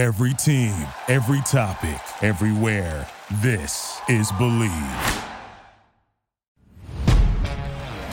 Every 0.00 0.32
team, 0.32 0.72
every 1.08 1.42
topic, 1.42 2.00
everywhere. 2.22 3.06
This 3.42 4.00
is 4.08 4.32
Bleav. 4.32 5.24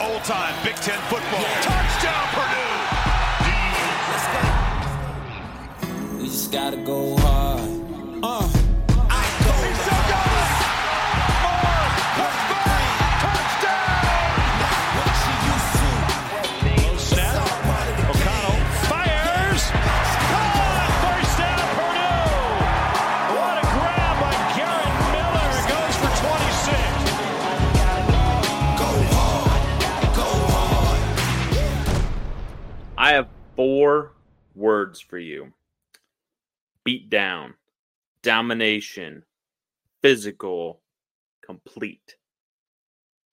Old 0.02 0.22
time 0.26 0.54
Big 0.66 0.76
Ten 0.76 1.00
football. 1.08 1.46
Touchdown, 1.62 2.28
Purdue. 2.34 2.68
We 6.18 6.26
just 6.26 6.52
gotta 6.52 6.76
go 6.76 7.16
hard. 7.20 7.77
Four 33.58 34.14
words 34.54 35.02
for 35.02 35.18
you 35.18 35.52
beat 36.84 37.10
down, 37.10 37.56
domination, 38.22 39.24
physical, 40.04 40.80
complete. 41.44 42.18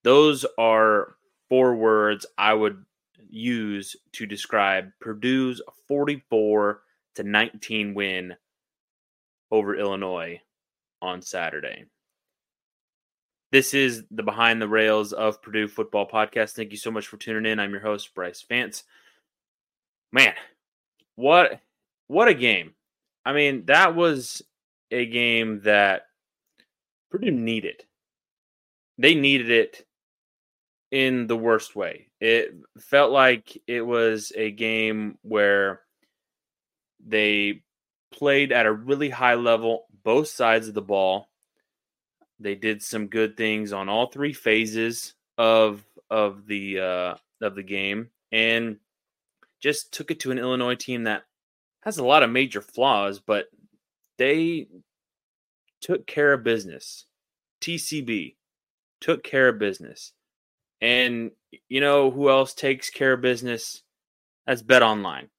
Those 0.03 0.47
are 0.57 1.17
four 1.51 1.77
words 1.77 2.25
I 2.39 2.55
would 2.55 2.87
use 3.29 3.97
to 4.13 4.25
describe 4.25 4.93
Purdue's 4.99 5.61
44 5.89 6.81
to 7.17 7.23
19 7.23 7.93
win 7.93 8.35
over 9.51 9.77
Illinois 9.77 10.41
on 11.03 11.21
Saturday. 11.21 11.85
This 13.53 13.75
is 13.75 14.05
the 14.11 14.23
Behind 14.23 14.61
the 14.61 14.69
Rails 14.69 15.13
of 15.13 15.43
Purdue 15.43 15.69
Football 15.69 16.09
podcast. 16.09 16.53
Thank 16.53 16.73
you 16.73 16.79
so 16.79 16.91
much 16.91 17.07
for 17.07 17.19
tuning 17.19 17.53
in. 17.53 17.61
I'm 17.61 17.73
your 17.73 17.83
host, 17.83 18.15
Brice 18.15 18.43
Vance 18.49 18.85
man, 20.15 20.35
what 21.17 21.61
what 22.07 22.29
a 22.29 22.35
game. 22.35 22.73
I 23.27 23.33
mean, 23.33 23.67
that 23.67 23.95
was 23.95 24.43
a 24.91 25.05
game 25.05 25.61
that 25.65 26.03
Purdue 27.11 27.31
needed. 27.31 27.83
They 28.97 29.15
needed 29.15 29.51
it 29.51 29.87
in 30.91 31.27
the 31.27 31.37
worst 31.37 31.75
way. 31.75 32.07
It 32.21 32.55
felt 32.79 33.11
like 33.11 33.61
it 33.67 33.81
was 33.83 34.33
a 34.37 34.53
game 34.53 35.19
where 35.23 35.81
they 37.05 37.63
played 38.13 38.53
at 38.53 38.67
a 38.67 38.73
really 38.73 39.11
high 39.11 39.35
level, 39.35 39.87
both 40.05 40.29
sides 40.29 40.69
of 40.69 40.75
the 40.75 40.83
ball. 40.83 41.29
They 42.39 42.55
did 42.55 42.83
some 42.83 43.09
good 43.09 43.37
things 43.37 43.73
on 43.73 43.89
all 43.89 44.07
three 44.07 44.33
phases 44.33 45.15
of 45.37 45.83
of 46.09 46.47
the 46.47 46.79
uh, 46.79 47.15
of 47.41 47.57
the 47.57 47.63
game, 47.63 48.11
and 48.31 48.79
just 49.65 49.93
took 49.93 50.11
it 50.11 50.21
to 50.21 50.31
an 50.31 50.39
Illinois 50.39 50.75
team 50.75 51.05
that 51.05 51.23
has 51.81 51.97
a 51.97 52.05
lot 52.05 52.23
of 52.23 52.29
major 52.29 52.61
flaws, 52.61 53.19
but 53.19 53.47
they 54.19 54.69
took 55.81 56.07
care 56.07 56.35
of 56.35 56.45
business. 56.45 57.07
TCB 57.63 58.37
took 59.01 59.25
care 59.25 59.49
of 59.49 59.59
business. 59.59 60.13
And 60.83 61.31
you 61.71 61.81
know 61.81 62.11
who 62.11 62.29
else 62.29 62.53
takes 62.53 62.91
care 62.91 63.15
of 63.15 63.23
business? 63.23 63.83
That's 64.47 64.61
Bet 64.61 64.83
Online. 64.83 65.31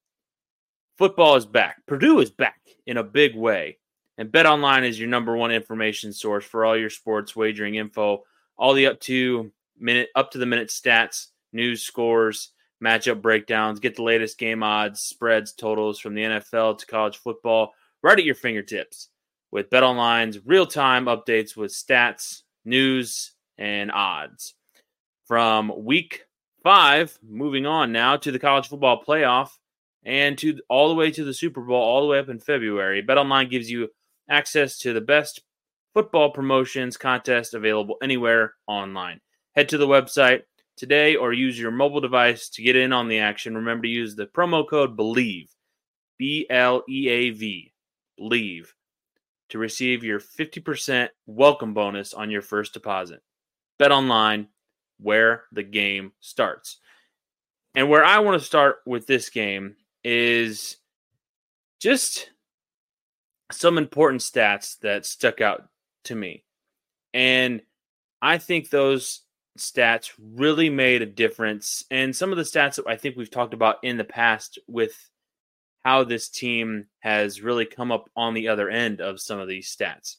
Football 0.97 1.35
is 1.35 1.45
back. 1.45 1.85
Purdue 1.85 2.19
is 2.19 2.31
back 2.31 2.61
in 2.87 2.97
a 2.97 3.03
big 3.03 3.35
way. 3.35 3.77
And 4.17 4.31
Bet 4.31 4.47
Online 4.47 4.85
is 4.85 4.99
your 4.99 5.09
number 5.09 5.37
one 5.37 5.51
information 5.51 6.11
source 6.11 6.45
for 6.45 6.65
all 6.65 6.75
your 6.75 6.89
sports 6.89 7.35
wagering 7.35 7.75
info, 7.75 8.23
all 8.57 8.73
the 8.73 8.87
up 8.87 8.99
to 9.01 9.51
minute 9.77 10.09
up 10.15 10.31
to 10.31 10.39
the 10.39 10.47
minute 10.47 10.69
stats, 10.69 11.27
news 11.53 11.83
scores, 11.83 12.53
matchup 12.85 13.21
breakdowns, 13.21 13.79
get 13.79 13.95
the 13.95 14.03
latest 14.03 14.37
game 14.37 14.63
odds, 14.63 15.01
spreads, 15.01 15.53
totals 15.53 15.99
from 15.99 16.13
the 16.13 16.23
NFL 16.23 16.79
to 16.79 16.85
college 16.85 17.17
football 17.17 17.73
right 18.03 18.17
at 18.17 18.25
your 18.25 18.35
fingertips 18.35 19.09
with 19.51 19.69
BetOnline's 19.69 20.39
real-time 20.45 21.05
updates 21.05 21.55
with 21.55 21.71
stats, 21.71 22.43
news, 22.63 23.31
and 23.57 23.91
odds. 23.91 24.53
From 25.25 25.85
week 25.85 26.25
5, 26.63 27.19
moving 27.27 27.65
on 27.65 27.91
now 27.91 28.17
to 28.17 28.31
the 28.31 28.39
college 28.39 28.67
football 28.67 29.03
playoff 29.03 29.49
and 30.03 30.37
to 30.37 30.59
all 30.69 30.89
the 30.89 30.95
way 30.95 31.09
to 31.11 31.23
the 31.23 31.33
Super 31.33 31.61
Bowl 31.61 31.81
all 31.81 32.01
the 32.01 32.07
way 32.07 32.19
up 32.19 32.29
in 32.29 32.39
February. 32.39 33.01
BetOnline 33.03 33.49
gives 33.49 33.71
you 33.71 33.89
access 34.29 34.77
to 34.79 34.93
the 34.93 35.01
best 35.01 35.41
football 35.93 36.31
promotions 36.31 36.97
contest 36.97 37.53
available 37.53 37.95
anywhere 38.01 38.53
online. 38.67 39.19
Head 39.55 39.69
to 39.69 39.77
the 39.77 39.87
website 39.87 40.43
today 40.77 41.15
or 41.15 41.33
use 41.33 41.59
your 41.59 41.71
mobile 41.71 42.01
device 42.01 42.49
to 42.49 42.61
get 42.61 42.75
in 42.75 42.93
on 42.93 43.07
the 43.07 43.19
action. 43.19 43.55
Remember 43.55 43.83
to 43.83 43.89
use 43.89 44.15
the 44.15 44.25
promo 44.25 44.67
code 44.67 44.97
BLEAV, 44.97 45.47
B 46.17 46.45
L 46.49 46.83
E 46.89 47.09
A 47.09 47.29
V, 47.31 47.73
BLEAV, 48.19 48.67
to 49.49 49.57
receive 49.57 50.03
your 50.03 50.19
50% 50.19 51.09
welcome 51.25 51.73
bonus 51.73 52.13
on 52.13 52.29
your 52.29 52.41
first 52.41 52.73
deposit. 52.73 53.21
Bet 53.77 53.91
online, 53.91 54.47
where 54.99 55.43
the 55.51 55.63
game 55.63 56.13
starts. 56.19 56.77
And 57.75 57.89
where 57.89 58.05
I 58.05 58.19
want 58.19 58.39
to 58.39 58.45
start 58.45 58.77
with 58.85 59.05
this 59.05 59.29
game 59.29 59.75
is 60.03 60.77
just 61.81 62.31
some 63.51 63.77
important 63.77 64.21
stats 64.21 64.79
that 64.79 65.05
stuck 65.05 65.41
out 65.41 65.67
to 66.05 66.15
me. 66.15 66.45
And 67.13 67.61
I 68.21 68.37
think 68.37 68.69
those 68.69 69.24
stats 69.57 70.11
really 70.19 70.69
made 70.69 71.01
a 71.01 71.05
difference. 71.05 71.85
And 71.91 72.15
some 72.15 72.31
of 72.31 72.37
the 72.37 72.43
stats 72.43 72.75
that 72.75 72.87
I 72.87 72.95
think 72.97 73.15
we've 73.15 73.31
talked 73.31 73.53
about 73.53 73.77
in 73.83 73.97
the 73.97 74.03
past 74.03 74.59
with 74.67 75.09
how 75.83 76.03
this 76.03 76.29
team 76.29 76.87
has 76.99 77.41
really 77.41 77.65
come 77.65 77.91
up 77.91 78.09
on 78.15 78.33
the 78.33 78.47
other 78.47 78.69
end 78.69 79.01
of 79.01 79.21
some 79.21 79.39
of 79.39 79.47
these 79.47 79.73
stats. 79.73 80.17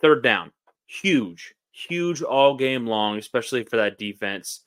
Third 0.00 0.22
down, 0.22 0.52
huge, 0.86 1.54
huge 1.72 2.22
all 2.22 2.56
game 2.56 2.86
long, 2.86 3.18
especially 3.18 3.64
for 3.64 3.76
that 3.76 3.98
defense. 3.98 4.60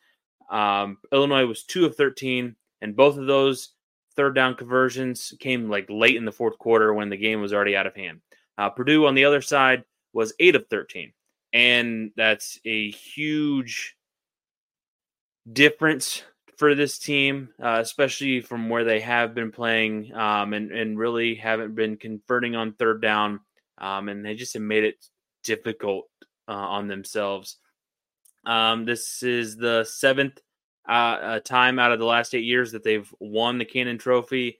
Um, 0.50 0.97
Illinois 1.12 1.46
was 1.46 1.63
two 1.63 1.86
of 1.86 1.96
13, 1.96 2.56
and 2.81 2.96
both 2.96 3.18
of 3.18 3.25
those 3.25 3.69
third 4.16 4.36
down 4.36 4.56
conversions 4.56 5.34
came 5.40 5.69
like 5.69 5.88
late 5.90 6.16
in 6.16 6.25
the 6.25 6.31
fourth 6.31 6.57
quarter 6.57 6.94
when 6.94 7.09
the 7.09 7.18
game 7.18 7.42
was 7.42 7.53
already 7.53 7.75
out 7.75 7.88
of 7.88 7.96
hand. 7.96 8.22
Uh, 8.57 8.69
Purdue 8.69 9.06
on 9.06 9.16
the 9.16 9.25
other 9.25 9.42
side 9.42 9.84
was 10.13 10.34
eight 10.40 10.56
of 10.56 10.68
13 10.68 11.12
and 11.55 12.11
that's 12.17 12.59
a 12.66 12.91
huge 12.91 13.95
difference 15.51 16.21
for 16.57 16.75
this 16.75 16.99
team, 16.99 17.47
uh, 17.63 17.79
especially 17.81 18.41
from 18.41 18.67
where 18.67 18.83
they 18.83 18.99
have 18.99 19.33
been 19.33 19.53
playing 19.53 20.13
um, 20.13 20.53
and 20.53 20.71
and 20.71 20.99
really 20.99 21.33
haven't 21.33 21.73
been 21.73 21.95
converting 21.95 22.57
on 22.57 22.73
third 22.73 23.01
down, 23.01 23.39
um, 23.77 24.09
and 24.09 24.25
they 24.25 24.35
just 24.35 24.53
have 24.53 24.63
made 24.63 24.83
it 24.83 25.05
difficult 25.45 26.09
uh, 26.49 26.51
on 26.51 26.89
themselves. 26.89 27.57
Um, 28.45 28.83
this 28.83 29.23
is 29.23 29.55
the 29.55 29.85
seventh 29.85 30.39
uh, 30.88 30.91
uh 30.91 31.39
time 31.39 31.79
out 31.79 31.94
of 31.94 31.99
the 31.99 32.05
last 32.05 32.35
eight 32.35 32.44
years 32.44 32.73
that 32.73 32.83
they've 32.83 33.11
won 33.19 33.57
the 33.57 33.65
Cannon 33.65 33.97
Trophy. 33.97 34.59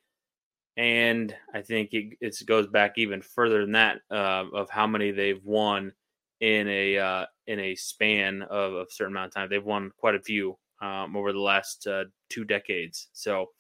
And 0.78 1.34
I 1.54 1.62
think 1.62 1.94
it, 1.94 2.18
it 2.20 2.38
goes 2.46 2.68
back 2.68 2.98
even 2.98 3.22
further 3.22 3.62
than 3.62 3.74
that 3.74 4.00
uh, 4.10 4.46
of 4.54 4.70
how 4.70 4.88
many 4.88 5.12
they've 5.12 5.44
won 5.44 5.94
in 6.40 6.68
a 6.68 6.98
uh, 6.98 7.26
in 7.48 7.60
a 7.60 7.76
span 7.76 8.42
of 8.44 8.74
a 8.74 8.86
certain 8.90 9.14
amount 9.14 9.28
of 9.28 9.34
time. 9.34 9.50
They've 9.50 9.64
won 9.64 9.92
quite 9.98 10.16
a 10.16 10.22
few 10.22 10.58
um, 10.82 11.16
over 11.16 11.32
the 11.32 11.40
last 11.40 11.88
uh, 11.88 12.06
two 12.30 12.44
decades. 12.44 13.08
So 13.14 13.52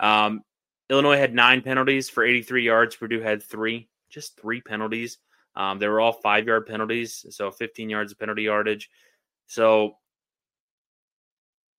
um, 0.00 0.42
Illinois 0.90 1.18
had 1.18 1.34
nine 1.34 1.62
penalties 1.62 2.08
for 2.08 2.24
83 2.24 2.64
yards. 2.64 2.96
Purdue 2.96 3.20
had 3.20 3.42
three, 3.42 3.88
just 4.10 4.40
three 4.40 4.60
penalties. 4.60 5.18
Um, 5.54 5.78
they 5.78 5.88
were 5.88 6.00
all 6.00 6.12
five 6.12 6.46
yard 6.46 6.66
penalties, 6.66 7.26
so 7.30 7.50
15 7.50 7.90
yards 7.90 8.12
of 8.12 8.18
penalty 8.18 8.42
yardage. 8.42 8.90
So 9.46 9.96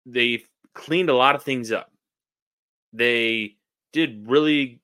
they 0.06 0.44
cleaned 0.74 1.10
a 1.10 1.16
lot 1.16 1.36
of 1.36 1.44
things 1.44 1.72
up. 1.72 1.92
They 2.92 3.56
did 3.92 4.28
really 4.28 4.82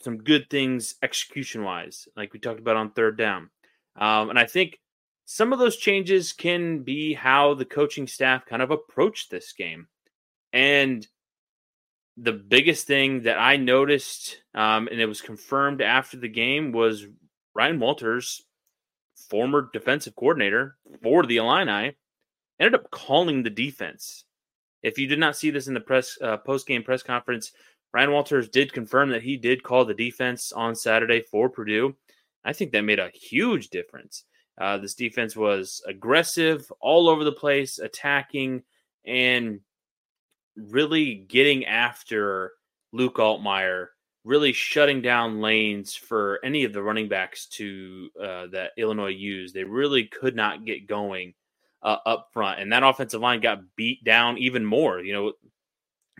some 0.00 0.18
good 0.18 0.50
things 0.50 0.96
execution 1.02 1.62
wise, 1.62 2.08
like 2.16 2.32
we 2.32 2.40
talked 2.40 2.60
about 2.60 2.76
on 2.76 2.90
third 2.90 3.16
down. 3.16 3.50
Um, 3.96 4.30
and 4.30 4.38
I 4.38 4.44
think 4.44 4.78
some 5.26 5.52
of 5.52 5.58
those 5.58 5.76
changes 5.76 6.32
can 6.32 6.84
be 6.84 7.12
how 7.12 7.54
the 7.54 7.64
coaching 7.64 8.06
staff 8.06 8.46
kind 8.46 8.62
of 8.62 8.70
approached 8.70 9.28
this 9.28 9.52
game. 9.52 9.88
And 10.52 11.06
the 12.16 12.32
biggest 12.32 12.86
thing 12.86 13.22
that 13.22 13.36
I 13.36 13.56
noticed, 13.56 14.40
um, 14.54 14.88
and 14.88 15.00
it 15.00 15.06
was 15.06 15.20
confirmed 15.20 15.82
after 15.82 16.16
the 16.16 16.28
game, 16.28 16.70
was 16.70 17.06
Ryan 17.54 17.80
Walters, 17.80 18.42
former 19.28 19.68
defensive 19.72 20.14
coordinator 20.14 20.76
for 21.02 21.26
the 21.26 21.38
Illini, 21.38 21.96
ended 22.60 22.74
up 22.74 22.90
calling 22.92 23.42
the 23.42 23.50
defense. 23.50 24.24
If 24.84 24.96
you 24.96 25.08
did 25.08 25.18
not 25.18 25.36
see 25.36 25.50
this 25.50 25.66
in 25.66 25.74
the 25.74 25.80
press 25.80 26.16
uh, 26.22 26.36
post 26.36 26.68
game 26.68 26.84
press 26.84 27.02
conference, 27.02 27.50
Ryan 27.92 28.12
Walters 28.12 28.48
did 28.48 28.72
confirm 28.72 29.10
that 29.10 29.24
he 29.24 29.36
did 29.36 29.64
call 29.64 29.84
the 29.84 29.92
defense 29.92 30.52
on 30.52 30.76
Saturday 30.76 31.22
for 31.22 31.50
Purdue. 31.50 31.96
I 32.44 32.52
think 32.52 32.70
that 32.70 32.82
made 32.82 33.00
a 33.00 33.10
huge 33.12 33.70
difference. 33.70 34.24
Uh, 34.58 34.78
this 34.78 34.94
defense 34.94 35.36
was 35.36 35.82
aggressive, 35.86 36.70
all 36.80 37.08
over 37.08 37.24
the 37.24 37.32
place, 37.32 37.78
attacking, 37.78 38.62
and 39.04 39.60
really 40.56 41.14
getting 41.14 41.66
after 41.66 42.52
Luke 42.92 43.16
Altmyer, 43.16 43.88
really 44.24 44.52
shutting 44.52 45.02
down 45.02 45.40
lanes 45.40 45.94
for 45.94 46.40
any 46.42 46.64
of 46.64 46.72
the 46.72 46.82
running 46.82 47.08
backs 47.08 47.46
to 47.46 48.08
uh, 48.20 48.46
that 48.48 48.72
Illinois 48.78 49.08
used. 49.08 49.54
They 49.54 49.64
really 49.64 50.04
could 50.04 50.34
not 50.34 50.64
get 50.64 50.86
going 50.86 51.34
uh, 51.82 51.98
up 52.06 52.30
front, 52.32 52.60
and 52.60 52.72
that 52.72 52.82
offensive 52.82 53.20
line 53.20 53.40
got 53.40 53.76
beat 53.76 54.02
down 54.04 54.38
even 54.38 54.64
more. 54.64 55.00
You 55.00 55.12
know, 55.12 55.32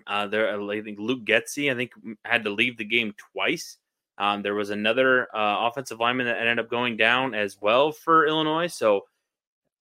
uh, 0.07 0.27
there 0.27 0.61
I 0.61 0.83
think 0.83 0.99
Luke 0.99 1.25
Getsy 1.25 1.73
I 1.73 1.75
think 1.75 1.93
had 2.25 2.45
to 2.45 2.51
leave 2.51 2.77
the 2.77 2.85
game 2.85 3.15
twice. 3.33 3.79
Um, 4.19 4.43
there 4.43 4.55
was 4.55 4.71
another 4.71 5.29
uh, 5.35 5.69
offensive 5.69 6.01
lineman 6.01 6.27
that 6.27 6.39
ended 6.39 6.59
up 6.59 6.71
going 6.71 6.97
down 6.97 7.35
as 7.35 7.59
well 7.61 7.93
for 7.93 8.27
Illinois. 8.27 8.69
So, 8.69 9.03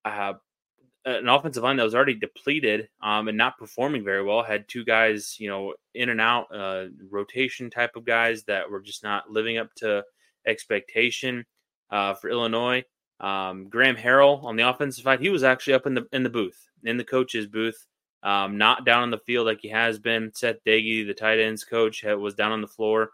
uh, 0.03 0.33
an 1.05 1.29
offensive 1.29 1.63
line 1.63 1.77
that 1.77 1.83
was 1.83 1.93
already 1.95 2.15
depleted 2.15 2.89
um, 3.01 3.27
and 3.27 3.37
not 3.37 3.59
performing 3.59 4.03
very 4.03 4.23
well 4.23 4.41
had 4.41 4.67
two 4.67 4.83
guys, 4.83 5.35
you 5.39 5.47
know, 5.47 5.73
in 5.93 6.09
and 6.09 6.19
out 6.19 6.47
uh, 6.53 6.85
rotation 7.09 7.69
type 7.69 7.95
of 7.95 8.05
guys 8.05 8.43
that 8.43 8.69
were 8.69 8.81
just 8.81 9.03
not 9.03 9.29
living 9.29 9.57
up 9.57 9.73
to 9.75 10.03
expectation 10.47 11.45
uh, 11.91 12.15
for 12.15 12.29
Illinois. 12.29 12.83
Um, 13.19 13.69
Graham 13.69 13.95
Harrell 13.95 14.43
on 14.43 14.55
the 14.55 14.67
offensive 14.67 15.03
side, 15.03 15.21
he 15.21 15.29
was 15.29 15.43
actually 15.43 15.75
up 15.75 15.85
in 15.85 15.93
the 15.93 16.07
in 16.11 16.23
the 16.23 16.29
booth, 16.29 16.67
in 16.83 16.97
the 16.97 17.03
coach's 17.03 17.47
booth, 17.47 17.85
um, 18.23 18.57
not 18.57 18.85
down 18.85 19.03
on 19.03 19.11
the 19.11 19.19
field 19.19 19.45
like 19.45 19.59
he 19.61 19.69
has 19.69 19.99
been. 19.99 20.31
Seth 20.33 20.57
Doege, 20.65 21.05
the 21.05 21.13
tight 21.13 21.39
ends 21.39 21.63
coach, 21.63 22.03
was 22.03 22.35
down 22.35 22.51
on 22.51 22.61
the 22.61 22.67
floor, 22.67 23.11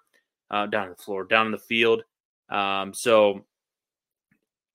uh, 0.52 0.68
down 0.68 0.90
the 0.90 0.96
floor, 0.96 1.24
down 1.24 1.48
on 1.48 1.52
the 1.52 1.58
field. 1.58 2.04
Um, 2.50 2.94
so 2.94 3.46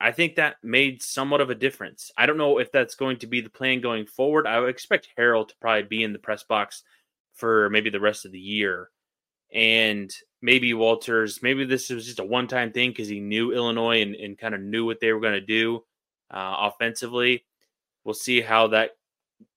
I 0.00 0.10
think 0.10 0.34
that 0.36 0.56
made 0.62 1.02
somewhat 1.02 1.40
of 1.40 1.50
a 1.50 1.54
difference. 1.54 2.10
I 2.16 2.26
don't 2.26 2.38
know 2.38 2.58
if 2.58 2.72
that's 2.72 2.94
going 2.94 3.18
to 3.18 3.26
be 3.26 3.40
the 3.40 3.50
plan 3.50 3.80
going 3.80 4.06
forward. 4.06 4.46
I 4.46 4.58
would 4.58 4.70
expect 4.70 5.10
Harrell 5.16 5.46
to 5.46 5.54
probably 5.60 5.84
be 5.84 6.02
in 6.02 6.12
the 6.12 6.18
press 6.18 6.42
box 6.42 6.82
for 7.34 7.70
maybe 7.70 7.90
the 7.90 8.00
rest 8.00 8.24
of 8.24 8.32
the 8.32 8.40
year. 8.40 8.90
And 9.52 10.10
maybe 10.42 10.74
Walters, 10.74 11.42
maybe 11.42 11.64
this 11.64 11.90
was 11.90 12.06
just 12.06 12.18
a 12.18 12.24
one 12.24 12.48
time 12.48 12.72
thing 12.72 12.90
because 12.90 13.08
he 13.08 13.20
knew 13.20 13.52
Illinois 13.52 14.02
and, 14.02 14.14
and 14.14 14.38
kind 14.38 14.54
of 14.54 14.60
knew 14.60 14.84
what 14.84 15.00
they 15.00 15.12
were 15.12 15.20
going 15.20 15.34
to 15.34 15.40
do 15.40 15.84
uh, 16.30 16.70
offensively. 16.72 17.44
We'll 18.04 18.14
see 18.14 18.40
how 18.40 18.68
that 18.68 18.92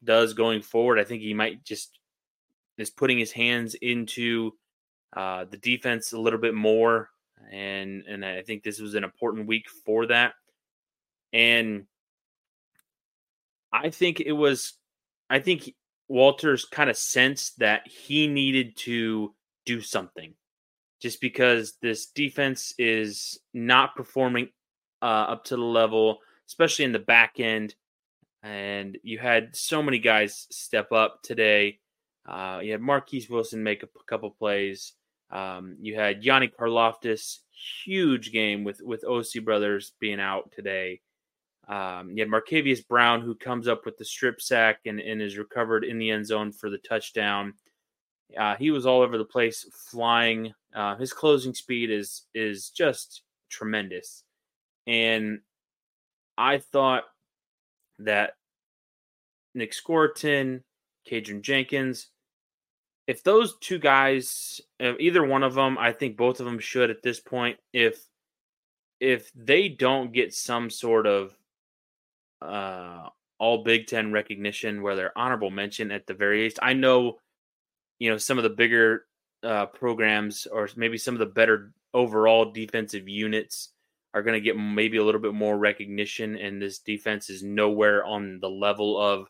does 0.04 0.34
going 0.34 0.62
forward. 0.62 1.00
I 1.00 1.04
think 1.04 1.22
he 1.22 1.34
might 1.34 1.64
just 1.64 1.98
is 2.78 2.90
putting 2.90 3.18
his 3.18 3.32
hands 3.32 3.76
into 3.76 4.54
uh, 5.16 5.46
the 5.46 5.58
defense 5.58 6.14
a 6.14 6.20
little 6.20 6.40
bit 6.40 6.54
more 6.54 7.10
and 7.52 8.04
and 8.08 8.26
I 8.26 8.42
think 8.42 8.64
this 8.64 8.80
was 8.80 8.96
an 8.96 9.04
important 9.04 9.48
week 9.48 9.68
for 9.86 10.08
that. 10.08 10.34
And 11.34 11.86
I 13.72 13.90
think 13.90 14.20
it 14.20 14.32
was, 14.32 14.74
I 15.30 15.40
think 15.40 15.74
Walters 16.08 16.66
kind 16.66 16.90
of 16.90 16.98
sensed 16.98 17.60
that 17.60 17.88
he 17.88 18.28
needed 18.28 18.76
to 18.78 19.36
do 19.66 19.82
something, 19.82 20.34
just 21.02 21.22
because 21.22 21.78
this 21.82 22.08
defense 22.08 22.74
is 22.80 23.40
not 23.54 23.96
performing 23.96 24.50
uh, 25.02 25.06
up 25.06 25.46
to 25.46 25.56
the 25.56 25.62
level, 25.62 26.20
especially 26.48 26.86
in 26.86 26.92
the 26.92 27.00
back 27.00 27.40
end. 27.40 27.76
And 28.42 28.98
you 29.04 29.20
had 29.20 29.56
so 29.56 29.84
many 29.84 30.00
guys 30.00 30.48
step 30.50 30.92
up 30.92 31.22
today. 31.24 31.80
Uh, 32.28 32.60
you 32.64 32.72
had 32.72 32.82
Marquise 32.82 33.30
Wilson 33.30 33.64
make 33.64 33.84
a 33.84 33.88
couple 34.08 34.32
plays. 34.32 34.94
Um, 35.32 35.78
you 35.80 35.96
had 35.96 36.24
Yanni 36.24 36.48
Karlaftis, 36.48 37.40
huge 37.84 38.32
game 38.32 38.64
with 38.64 38.82
with 38.82 39.04
OC 39.04 39.44
Brothers 39.44 39.94
being 40.00 40.20
out 40.20 40.52
today. 40.52 41.02
Um, 41.68 42.12
you 42.12 42.24
had 42.24 42.30
Marcavius 42.30 42.86
Brown, 42.86 43.22
who 43.22 43.36
comes 43.36 43.68
up 43.68 43.86
with 43.86 43.98
the 43.98 44.06
strip 44.06 44.42
sack 44.42 44.80
and, 44.86 45.00
and 45.00 45.22
is 45.22 45.38
recovered 45.38 45.84
in 45.84 46.00
the 46.00 46.10
end 46.10 46.26
zone 46.26 46.52
for 46.52 46.70
the 46.70 46.80
touchdown. 46.80 47.54
Uh, 48.36 48.56
he 48.56 48.72
was 48.72 48.88
all 48.88 49.02
over 49.02 49.18
the 49.18 49.26
place, 49.26 49.66
flying. 49.92 50.54
Uh, 50.74 50.96
his 50.96 51.14
closing 51.14 51.54
speed 51.54 51.92
is 51.92 52.26
is 52.34 52.70
just 52.70 53.22
tremendous, 53.50 54.24
and 54.88 55.40
I 56.38 56.60
thought 56.60 57.04
that 58.00 58.34
Nic 59.54 59.74
Scourton, 59.74 60.64
Kydran 61.10 61.42
Jenkins, 61.42 62.08
if 63.10 63.24
those 63.24 63.58
two 63.58 63.80
guys, 63.80 64.62
either 64.80 65.26
one 65.26 65.42
of 65.42 65.56
them, 65.56 65.80
I 65.80 65.94
think 65.94 66.16
both 66.16 66.40
of 66.40 66.46
them 66.46 66.60
should 66.60 66.92
at 66.92 67.02
this 67.02 67.20
point. 67.20 67.58
If 67.74 68.06
if 69.00 69.32
they 69.34 69.68
don't 69.68 70.14
get 70.14 70.32
some 70.32 70.70
sort 70.70 71.08
of 71.08 71.36
uh, 72.40 73.08
all 73.40 73.64
Big 73.64 73.88
Ten 73.88 74.12
recognition, 74.12 74.84
where 74.84 74.96
they're 74.96 75.18
honorable 75.18 75.50
mention 75.50 75.90
at 75.90 76.06
the 76.06 76.14
very 76.14 76.44
least, 76.44 76.60
I 76.62 76.74
know, 76.74 77.18
you 77.98 78.12
know, 78.12 78.20
some 78.20 78.38
of 78.38 78.44
the 78.44 78.52
bigger 78.52 79.08
uh, 79.42 79.66
programs 79.66 80.46
or 80.46 80.70
maybe 80.76 81.00
some 81.00 81.16
of 81.16 81.20
the 81.20 81.26
better 81.26 81.74
overall 81.96 82.52
defensive 82.52 83.10
units 83.10 83.70
are 84.14 84.22
going 84.22 84.36
to 84.36 84.40
get 84.40 84.56
maybe 84.56 84.98
a 84.98 85.04
little 85.04 85.22
bit 85.22 85.34
more 85.34 85.58
recognition, 85.58 86.38
and 86.38 86.62
this 86.62 86.78
defense 86.78 87.32
is 87.32 87.42
nowhere 87.42 88.06
on 88.06 88.40
the 88.40 88.50
level 88.52 89.02
of 89.02 89.26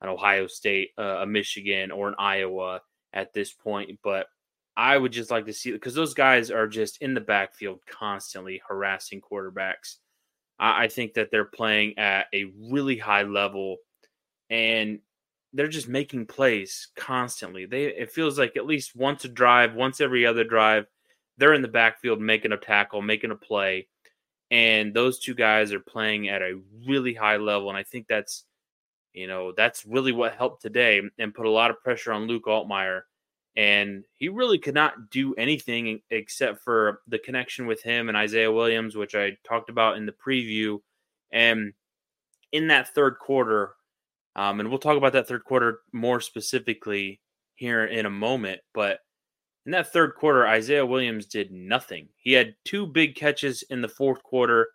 an 0.00 0.08
Ohio 0.08 0.48
State, 0.48 0.88
uh, 0.98 1.18
a 1.20 1.26
Michigan, 1.26 1.92
or 1.92 2.08
an 2.08 2.16
Iowa 2.18 2.80
at 3.12 3.32
this 3.32 3.52
point, 3.52 3.98
but 4.02 4.26
I 4.76 4.96
would 4.96 5.12
just 5.12 5.30
like 5.30 5.46
to 5.46 5.52
see 5.52 5.72
because 5.72 5.94
those 5.94 6.14
guys 6.14 6.50
are 6.50 6.66
just 6.66 7.02
in 7.02 7.14
the 7.14 7.20
backfield 7.20 7.80
constantly 7.86 8.62
harassing 8.66 9.20
quarterbacks. 9.20 9.96
I, 10.58 10.84
I 10.84 10.88
think 10.88 11.14
that 11.14 11.30
they're 11.30 11.44
playing 11.44 11.98
at 11.98 12.26
a 12.32 12.52
really 12.70 12.96
high 12.96 13.24
level 13.24 13.76
and 14.48 15.00
they're 15.52 15.68
just 15.68 15.88
making 15.88 16.26
plays 16.26 16.88
constantly. 16.96 17.66
They 17.66 17.86
it 17.86 18.12
feels 18.12 18.38
like 18.38 18.56
at 18.56 18.66
least 18.66 18.94
once 18.94 19.24
a 19.24 19.28
drive, 19.28 19.74
once 19.74 20.00
every 20.00 20.24
other 20.24 20.44
drive, 20.44 20.86
they're 21.38 21.54
in 21.54 21.62
the 21.62 21.68
backfield 21.68 22.20
making 22.20 22.52
a 22.52 22.56
tackle, 22.56 23.02
making 23.02 23.32
a 23.32 23.36
play. 23.36 23.88
And 24.52 24.94
those 24.94 25.20
two 25.20 25.34
guys 25.34 25.72
are 25.72 25.80
playing 25.80 26.28
at 26.28 26.42
a 26.42 26.60
really 26.86 27.14
high 27.14 27.36
level. 27.36 27.68
And 27.68 27.78
I 27.78 27.82
think 27.84 28.06
that's 28.08 28.44
you 29.12 29.26
know, 29.26 29.52
that's 29.56 29.84
really 29.86 30.12
what 30.12 30.34
helped 30.34 30.62
today 30.62 31.02
and 31.18 31.34
put 31.34 31.46
a 31.46 31.50
lot 31.50 31.70
of 31.70 31.82
pressure 31.82 32.12
on 32.12 32.26
Luke 32.26 32.46
Altmyer. 32.46 33.02
And 33.56 34.04
he 34.16 34.28
really 34.28 34.58
could 34.58 34.74
not 34.74 35.10
do 35.10 35.34
anything 35.34 36.00
except 36.10 36.62
for 36.62 37.00
the 37.08 37.18
connection 37.18 37.66
with 37.66 37.82
him 37.82 38.08
and 38.08 38.16
Isaiah 38.16 38.52
Williams, 38.52 38.96
which 38.96 39.14
I 39.14 39.36
talked 39.44 39.70
about 39.70 39.96
in 39.96 40.06
the 40.06 40.12
preview. 40.12 40.78
And 41.32 41.72
in 42.52 42.68
that 42.68 42.94
third 42.94 43.18
quarter, 43.18 43.74
um, 44.36 44.60
and 44.60 44.68
we'll 44.68 44.78
talk 44.78 44.96
about 44.96 45.12
that 45.14 45.26
third 45.26 45.44
quarter 45.44 45.80
more 45.92 46.20
specifically 46.20 47.20
here 47.56 47.84
in 47.84 48.06
a 48.06 48.10
moment, 48.10 48.60
but 48.72 49.00
in 49.66 49.72
that 49.72 49.92
third 49.92 50.14
quarter, 50.14 50.46
Isaiah 50.46 50.86
Williams 50.86 51.26
did 51.26 51.50
nothing. 51.50 52.08
He 52.16 52.32
had 52.32 52.54
two 52.64 52.86
big 52.86 53.14
catches 53.14 53.62
in 53.64 53.82
the 53.82 53.88
fourth 53.88 54.22
quarter 54.22 54.68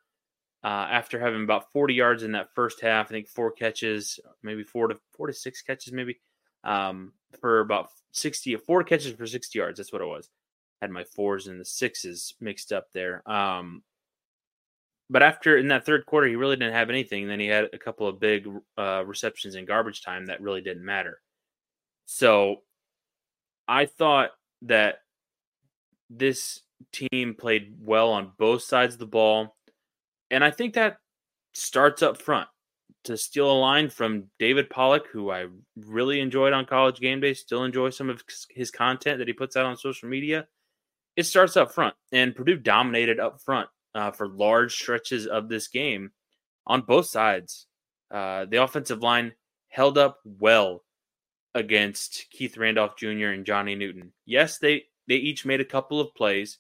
uh, 0.66 0.88
after 0.90 1.20
having 1.20 1.44
about 1.44 1.72
40 1.72 1.94
yards 1.94 2.24
in 2.24 2.32
that 2.32 2.56
first 2.56 2.82
half. 2.82 3.06
I 3.06 3.10
think 3.10 3.28
four 3.28 3.52
catches, 3.52 4.20
maybe 4.42 4.64
four 4.64 4.88
to 4.88 4.98
four 5.16 5.28
to 5.28 5.34
six 5.34 5.62
catches, 5.62 5.94
maybe 5.94 6.20
um, 6.64 7.14
for 7.40 7.60
about 7.60 7.90
60, 8.14 8.56
four 8.56 8.84
catches 8.84 9.14
for 9.14 9.28
60 9.28 9.60
yards. 9.60 9.78
That's 9.78 9.94
what 9.94 10.02
it 10.02 10.08
was. 10.08 10.28
Had 10.82 10.90
my 10.90 11.04
fours 11.04 11.46
and 11.46 11.62
the 11.62 11.66
sixes 11.66 12.34
mixed 12.42 12.74
up 12.74 12.88
there. 12.94 13.22
Um, 13.30 13.84
but 15.08 15.22
after 15.22 15.56
in 15.56 15.68
that 15.68 15.86
third 15.86 16.08
quarter, 16.08 16.26
he 16.26 16.36
really 16.36 16.56
didn't 16.56 16.74
have 16.74 16.90
anything. 16.90 17.22
And 17.22 17.32
then 17.32 17.40
he 17.40 17.46
had 17.46 17.70
a 17.72 17.78
couple 17.78 18.08
of 18.08 18.20
big 18.20 18.48
uh, 18.76 19.04
receptions 19.06 19.54
in 19.54 19.66
garbage 19.66 20.02
time 20.02 20.26
that 20.26 20.42
really 20.42 20.62
didn't 20.62 20.84
matter. 20.84 21.22
So 22.08 22.64
I 23.68 23.86
thought 23.86 24.32
that 24.64 25.02
this 26.10 26.62
team 26.92 27.36
played 27.36 27.76
well 27.80 28.10
on 28.10 28.32
both 28.40 28.64
sides 28.64 28.96
of 28.96 29.00
the 29.00 29.06
ball. 29.06 29.56
And 30.32 30.44
I 30.44 30.52
think 30.52 30.74
that 30.74 30.98
starts 31.54 32.02
up 32.02 32.22
front 32.22 32.48
to 33.06 33.18
steal 33.18 33.52
a 33.52 33.54
line 33.54 33.90
from 33.90 34.26
David 34.40 34.70
Pollack, 34.70 35.08
who 35.08 35.32
I 35.32 35.48
really 35.78 36.20
enjoyed 36.20 36.54
on 36.54 36.66
college 36.66 37.00
game 37.00 37.22
day, 37.22 37.34
still 37.34 37.64
enjoy 37.64 37.92
some 37.92 38.10
of 38.10 38.24
his 38.50 38.72
content 38.72 39.20
that 39.20 39.28
he 39.28 39.34
puts 39.34 39.56
out 39.56 39.66
on 39.66 39.78
social 39.78 40.10
media. 40.10 40.48
It 41.16 41.24
starts 41.24 41.56
up 41.56 41.72
front, 41.72 41.96
and 42.12 42.36
Purdue 42.36 42.58
dominated 42.58 43.20
up 43.20 43.40
front 43.42 43.70
uh, 43.94 44.12
for 44.12 44.28
large 44.28 44.74
stretches 44.74 45.28
of 45.28 45.48
this 45.48 45.68
game 45.68 46.12
on 46.68 46.82
both 46.82 47.06
sides. 47.06 47.68
Uh, 48.12 48.46
the 48.46 48.62
offensive 48.62 49.02
line 49.02 49.34
held 49.70 49.98
up 49.98 50.20
well 50.26 50.84
against 51.54 52.26
Keith 52.32 52.58
Randolph 52.58 52.98
Jr. 52.98 53.30
and 53.30 53.46
Johnny 53.46 53.76
Newton. 53.76 54.12
Yes, 54.26 54.58
they 54.58 54.86
they 55.08 55.16
each 55.16 55.46
made 55.46 55.62
a 55.62 55.66
couple 55.66 56.02
of 56.02 56.14
plays, 56.16 56.58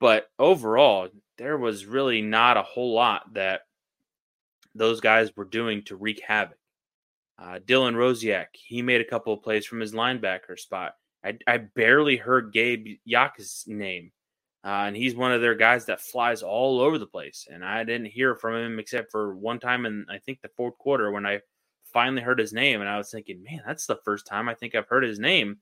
but 0.00 0.28
overall, 0.38 1.08
there 1.40 1.56
was 1.56 1.86
really 1.86 2.20
not 2.20 2.58
a 2.58 2.62
whole 2.62 2.92
lot 2.92 3.32
that 3.32 3.62
those 4.74 5.00
guys 5.00 5.34
were 5.34 5.46
doing 5.46 5.82
to 5.84 5.96
wreak 5.96 6.20
havoc. 6.20 6.58
Uh, 7.38 7.58
Dylan 7.64 7.94
Rosiek, 7.94 8.48
he 8.52 8.82
made 8.82 9.00
a 9.00 9.06
couple 9.06 9.32
of 9.32 9.42
plays 9.42 9.64
from 9.64 9.80
his 9.80 9.94
linebacker 9.94 10.58
spot. 10.58 10.96
I, 11.24 11.38
I 11.46 11.56
barely 11.56 12.18
heard 12.18 12.52
Gabe 12.52 12.98
Jacas's 13.08 13.64
name. 13.66 14.12
Uh, 14.62 14.84
and 14.88 14.94
he's 14.94 15.16
one 15.16 15.32
of 15.32 15.40
their 15.40 15.54
guys 15.54 15.86
that 15.86 16.02
flies 16.02 16.42
all 16.42 16.78
over 16.78 16.98
the 16.98 17.06
place. 17.06 17.48
And 17.50 17.64
I 17.64 17.84
didn't 17.84 18.08
hear 18.08 18.34
from 18.34 18.56
him 18.56 18.78
except 18.78 19.10
for 19.10 19.34
one 19.34 19.58
time 19.58 19.86
in, 19.86 20.04
I 20.10 20.18
think, 20.18 20.42
the 20.42 20.50
fourth 20.58 20.76
quarter 20.76 21.10
when 21.10 21.24
I 21.24 21.40
finally 21.90 22.20
heard 22.20 22.38
his 22.38 22.52
name. 22.52 22.82
And 22.82 22.90
I 22.90 22.98
was 22.98 23.10
thinking, 23.10 23.42
man, 23.42 23.62
that's 23.66 23.86
the 23.86 24.00
first 24.04 24.26
time 24.26 24.50
I 24.50 24.54
think 24.54 24.74
I've 24.74 24.88
heard 24.88 25.04
his 25.04 25.18
name 25.18 25.56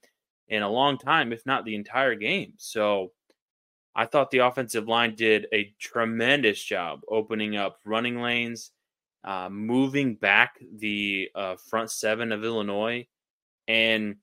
in 0.49 0.65
a 0.65 0.69
long 0.69 0.99
time, 0.99 1.33
if 1.33 1.47
not 1.47 1.65
the 1.65 1.77
entire 1.77 2.17
game. 2.17 2.55
So 2.57 3.13
I 3.99 4.07
thought 4.07 4.31
the 4.31 4.39
offensive 4.39 4.87
line 4.87 5.17
did 5.17 5.49
a 5.53 5.75
tremendous 5.81 6.63
job 6.63 7.01
opening 7.09 7.57
up 7.57 7.81
running 7.85 8.23
lanes, 8.23 8.71
uh, 9.25 9.49
moving 9.51 10.15
back 10.15 10.55
the 10.77 11.29
uh, 11.35 11.57
front 11.57 11.91
seven 11.91 12.31
of 12.31 12.45
Illinois, 12.45 13.09
and 13.67 14.15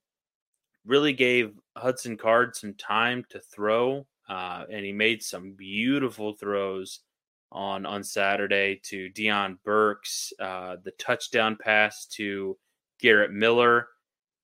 really 0.86 1.12
gave 1.12 1.60
Hudson 1.76 2.16
Card 2.16 2.56
some 2.56 2.76
time 2.76 3.26
to 3.32 3.42
throw. 3.42 4.08
Uh, 4.30 4.64
and 4.72 4.86
he 4.86 4.94
made 4.94 5.22
some 5.22 5.52
beautiful 5.52 6.32
throws 6.32 7.02
on 7.52 7.86
on 7.86 8.02
Saturday 8.02 8.80
to 8.84 9.10
Deion 9.10 9.58
Burks, 9.66 10.32
uh, 10.40 10.78
the 10.86 10.92
touchdown 10.92 11.58
pass 11.60 12.06
to 12.14 12.58
Garrett 13.02 13.34
Miller. 13.34 13.90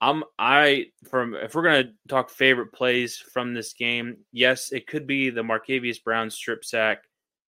I'm 0.02 0.24
I 0.40 0.88
from 1.10 1.36
if 1.36 1.54
we're 1.54 1.64
gonna 1.64 1.92
talk 2.10 2.30
favorite 2.32 2.74
plays 2.74 3.18
from 3.18 3.54
this 3.54 3.74
game, 3.74 4.18
yes, 4.32 4.72
it 4.72 4.88
could 4.88 5.06
be 5.06 5.30
the 5.30 5.44
Marcavius 5.44 6.04
Brown 6.04 6.30
strip 6.32 6.66
sack 6.66 7.04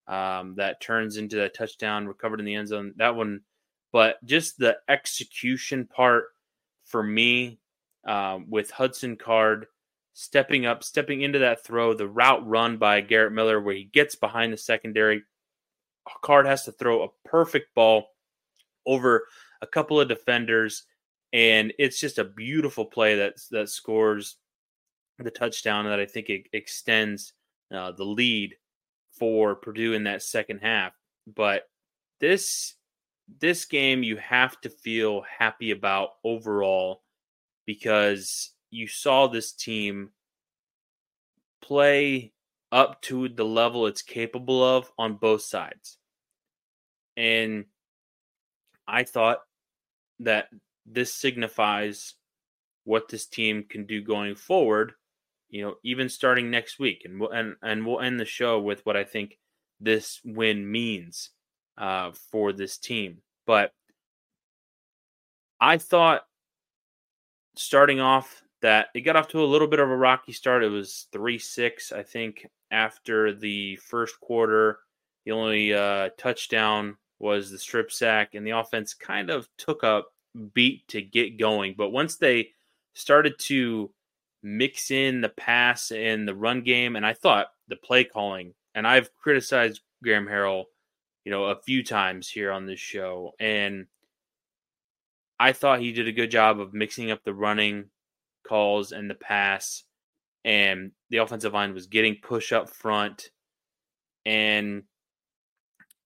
um, 0.07 0.55
that 0.57 0.79
turns 0.79 1.17
into 1.17 1.43
a 1.43 1.49
touchdown 1.49 2.07
recovered 2.07 2.39
in 2.39 2.45
the 2.45 2.55
end 2.55 2.67
zone. 2.67 2.93
That 2.97 3.15
one, 3.15 3.41
but 3.91 4.23
just 4.23 4.57
the 4.59 4.77
execution 4.87 5.87
part 5.87 6.25
for 6.85 7.01
me 7.01 7.59
um, 8.05 8.45
with 8.49 8.69
Hudson 8.69 9.15
Card 9.15 9.65
stepping 10.13 10.67
up, 10.67 10.83
stepping 10.83 11.21
into 11.21 11.39
that 11.39 11.65
throw, 11.65 11.93
the 11.93 12.07
route 12.07 12.47
run 12.47 12.77
by 12.77 13.01
Garrett 13.01 13.33
Miller 13.33 13.59
where 13.59 13.75
he 13.75 13.85
gets 13.85 14.15
behind 14.15 14.53
the 14.53 14.57
secondary. 14.57 15.23
Card 16.21 16.45
has 16.45 16.65
to 16.65 16.71
throw 16.71 17.03
a 17.03 17.27
perfect 17.27 17.73
ball 17.73 18.05
over 18.85 19.25
a 19.61 19.67
couple 19.67 19.99
of 19.99 20.07
defenders, 20.07 20.83
and 21.33 21.73
it's 21.79 21.99
just 21.99 22.19
a 22.19 22.23
beautiful 22.23 22.85
play 22.85 23.15
that 23.15 23.33
that 23.51 23.69
scores 23.69 24.37
the 25.17 25.31
touchdown 25.31 25.85
that 25.85 25.99
I 25.99 26.05
think 26.05 26.29
it 26.29 26.47
extends 26.53 27.33
uh, 27.73 27.91
the 27.91 28.05
lead 28.05 28.55
for 29.17 29.55
Purdue 29.55 29.93
in 29.93 30.03
that 30.03 30.21
second 30.21 30.59
half. 30.59 30.93
But 31.27 31.63
this 32.19 32.75
this 33.39 33.65
game 33.65 34.03
you 34.03 34.17
have 34.17 34.59
to 34.61 34.69
feel 34.69 35.23
happy 35.39 35.71
about 35.71 36.11
overall 36.23 37.01
because 37.65 38.51
you 38.69 38.87
saw 38.87 39.27
this 39.27 39.53
team 39.53 40.09
play 41.61 42.33
up 42.71 43.01
to 43.01 43.29
the 43.29 43.45
level 43.45 43.87
it's 43.87 44.01
capable 44.01 44.63
of 44.63 44.91
on 44.99 45.15
both 45.15 45.41
sides. 45.41 45.97
And 47.15 47.65
I 48.87 49.03
thought 49.03 49.39
that 50.19 50.49
this 50.85 51.13
signifies 51.13 52.15
what 52.83 53.07
this 53.07 53.25
team 53.25 53.65
can 53.69 53.85
do 53.85 54.01
going 54.01 54.35
forward, 54.35 54.93
you 55.49 55.61
know, 55.63 55.75
even 55.83 56.09
starting 56.09 56.49
next 56.51 56.79
week. 56.79 57.03
And 57.05 57.19
we'll, 57.19 57.31
and, 57.31 57.55
and 57.61 57.85
we'll 57.85 58.01
end 58.01 58.19
the 58.19 58.25
show 58.25 58.59
with 58.59 58.85
what 58.85 58.97
I 58.97 59.03
think 59.03 59.37
this 59.79 60.19
win 60.25 60.69
means 60.69 61.29
uh, 61.77 62.11
for 62.31 62.51
this 62.51 62.77
team. 62.77 63.19
But 63.45 63.71
I 65.59 65.77
thought 65.77 66.23
starting 67.55 67.99
off 67.99 68.43
that 68.61 68.87
it 68.95 69.01
got 69.01 69.15
off 69.15 69.27
to 69.29 69.43
a 69.43 69.45
little 69.45 69.67
bit 69.67 69.79
of 69.79 69.89
a 69.89 69.95
rocky 69.95 70.31
start. 70.31 70.63
It 70.63 70.69
was 70.69 71.07
3 71.11 71.37
6, 71.37 71.91
I 71.91 72.03
think, 72.03 72.47
after 72.71 73.33
the 73.33 73.75
first 73.77 74.19
quarter. 74.19 74.79
The 75.25 75.31
only 75.31 75.73
uh, 75.73 76.09
touchdown 76.17 76.97
was 77.19 77.49
the 77.49 77.57
strip 77.57 77.91
sack, 77.91 78.35
and 78.35 78.45
the 78.45 78.51
offense 78.51 78.93
kind 78.93 79.29
of 79.29 79.47
took 79.57 79.83
a 79.83 80.03
beat 80.53 80.87
to 80.89 81.01
get 81.01 81.39
going. 81.39 81.75
But 81.77 81.91
once 81.91 82.15
they 82.15 82.49
started 82.93 83.37
to 83.39 83.91
mix 84.41 84.91
in 84.91 85.21
the 85.21 85.29
pass 85.29 85.91
and 85.91 86.27
the 86.27 86.35
run 86.35 86.61
game, 86.61 86.95
and 86.95 87.05
I 87.05 87.13
thought 87.13 87.47
the 87.67 87.75
play 87.75 88.03
calling, 88.03 88.53
and 88.75 88.87
I've 88.87 89.13
criticized 89.15 89.81
Graham 90.03 90.27
Harrell, 90.27 90.65
you 91.23 91.31
know, 91.31 91.45
a 91.45 91.61
few 91.61 91.83
times 91.83 92.29
here 92.29 92.51
on 92.51 92.65
this 92.65 92.79
show, 92.79 93.33
and 93.39 93.87
I 95.39 95.53
thought 95.53 95.79
he 95.79 95.91
did 95.91 96.07
a 96.07 96.13
good 96.13 96.31
job 96.31 96.59
of 96.59 96.73
mixing 96.73 97.11
up 97.11 97.23
the 97.23 97.33
running 97.33 97.85
calls 98.47 98.91
and 98.91 99.09
the 99.09 99.15
pass, 99.15 99.83
and 100.43 100.91
the 101.09 101.17
offensive 101.17 101.53
line 101.53 101.73
was 101.73 101.87
getting 101.87 102.15
push 102.21 102.51
up 102.51 102.69
front, 102.69 103.29
and 104.25 104.83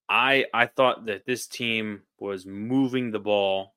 I 0.09 0.45
I 0.53 0.67
thought 0.67 1.05
that 1.07 1.25
this 1.25 1.47
team 1.47 2.03
was 2.19 2.45
moving 2.45 3.11
the 3.11 3.19
ball 3.19 3.73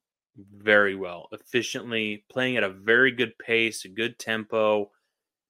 very 0.56 0.94
well, 0.94 1.28
efficiently, 1.32 2.24
playing 2.30 2.56
at 2.56 2.64
a 2.64 2.70
very 2.70 3.10
good 3.10 3.36
pace, 3.38 3.84
a 3.84 3.88
good 3.88 4.18
tempo, 4.18 4.90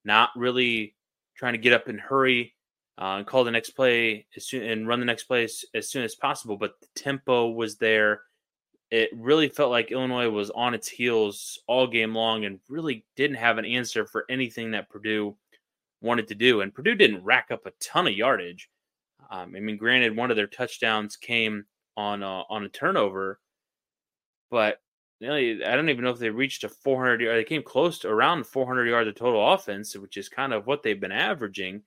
not 0.05 0.29
really 0.35 0.95
trying 1.35 1.53
to 1.53 1.59
get 1.59 1.73
up 1.73 1.87
and 1.87 1.99
hurry 1.99 2.53
uh, 2.99 3.15
and 3.17 3.27
call 3.27 3.43
the 3.43 3.51
next 3.51 3.71
play 3.71 4.25
soon 4.37 4.63
and 4.63 4.87
run 4.87 4.99
the 4.99 5.05
next 5.05 5.23
play 5.25 5.43
as, 5.43 5.65
as 5.73 5.89
soon 5.89 6.03
as 6.03 6.15
possible. 6.15 6.57
But 6.57 6.79
the 6.81 6.87
tempo 6.95 7.49
was 7.49 7.77
there 7.77 8.21
it 8.91 9.09
really 9.15 9.47
felt 9.47 9.71
like 9.71 9.91
Illinois 9.91 10.29
was 10.29 10.51
on 10.51 10.73
its 10.73 10.87
heels 10.87 11.57
all 11.65 11.87
game 11.87 12.13
long 12.13 12.43
and 12.43 12.59
really 12.67 13.05
didn't 13.15 13.37
have 13.37 13.57
an 13.57 13.65
answer 13.65 14.05
for 14.05 14.25
anything 14.29 14.71
that 14.71 14.89
Purdue 14.89 15.35
wanted 16.01 16.27
to 16.27 16.35
do. 16.35 16.59
And 16.59 16.73
Purdue 16.73 16.95
didn't 16.95 17.23
rack 17.23 17.47
up 17.51 17.65
a 17.65 17.71
ton 17.79 18.07
of 18.07 18.13
yardage. 18.13 18.69
Um, 19.29 19.53
I 19.55 19.61
mean, 19.61 19.77
granted, 19.77 20.15
one 20.15 20.29
of 20.29 20.35
their 20.35 20.47
touchdowns 20.47 21.15
came 21.15 21.63
on 21.95 22.21
a, 22.21 22.43
on 22.49 22.65
a 22.65 22.69
turnover, 22.69 23.39
but 24.51 24.79
I 25.23 25.25
don't 25.25 25.89
even 25.89 26.03
know 26.03 26.11
if 26.11 26.19
they 26.19 26.29
reached 26.29 26.63
a 26.63 26.69
400 26.69 27.21
yard. 27.21 27.37
They 27.37 27.43
came 27.43 27.63
close 27.63 27.99
to 27.99 28.09
around 28.09 28.45
400 28.45 28.87
yards 28.87 29.07
of 29.07 29.15
total 29.15 29.53
offense, 29.53 29.95
which 29.95 30.17
is 30.17 30.29
kind 30.29 30.53
of 30.53 30.67
what 30.67 30.83
they've 30.83 30.99
been 30.99 31.11
averaging. 31.11 31.83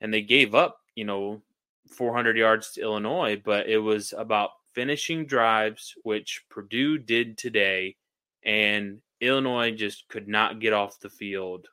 And 0.00 0.12
they 0.12 0.22
gave 0.22 0.54
up, 0.54 0.78
you 0.94 1.04
know, 1.04 1.42
400 1.90 2.36
yards 2.36 2.72
to 2.72 2.82
Illinois, 2.82 3.40
but 3.42 3.68
it 3.68 3.78
was 3.78 4.12
about 4.16 4.50
finishing 4.74 5.26
drives, 5.26 5.94
which 6.02 6.44
Purdue 6.50 6.98
did 6.98 7.38
today, 7.38 7.96
and 8.44 8.98
Illinois 9.20 9.70
just 9.70 10.08
could 10.08 10.26
not 10.28 10.60
get 10.60 10.72
off 10.72 10.98
the 11.00 11.10
field 11.10 11.68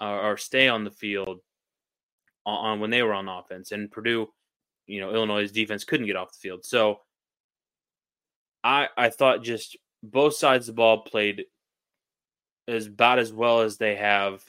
or, 0.00 0.32
or 0.32 0.36
stay 0.36 0.68
on 0.68 0.84
the 0.84 0.90
field 0.90 1.40
on, 2.44 2.72
on, 2.72 2.80
when 2.80 2.90
they 2.90 3.02
were 3.02 3.14
on 3.14 3.28
offense. 3.28 3.70
And 3.70 3.90
Purdue, 3.90 4.28
you 4.86 5.00
know, 5.00 5.14
Illinois' 5.14 5.52
defense 5.52 5.84
couldn't 5.84 6.06
get 6.06 6.16
off 6.16 6.32
the 6.32 6.40
field. 6.40 6.64
So 6.64 7.00
I 8.62 8.88
I 8.96 9.10
thought 9.10 9.42
just 9.42 9.76
both 10.02 10.34
sides 10.34 10.68
of 10.68 10.74
the 10.74 10.78
ball 10.78 11.02
played 11.02 11.44
as 12.68 12.86
about 12.86 13.18
as 13.18 13.32
well 13.32 13.60
as 13.60 13.76
they 13.76 13.96
have 13.96 14.42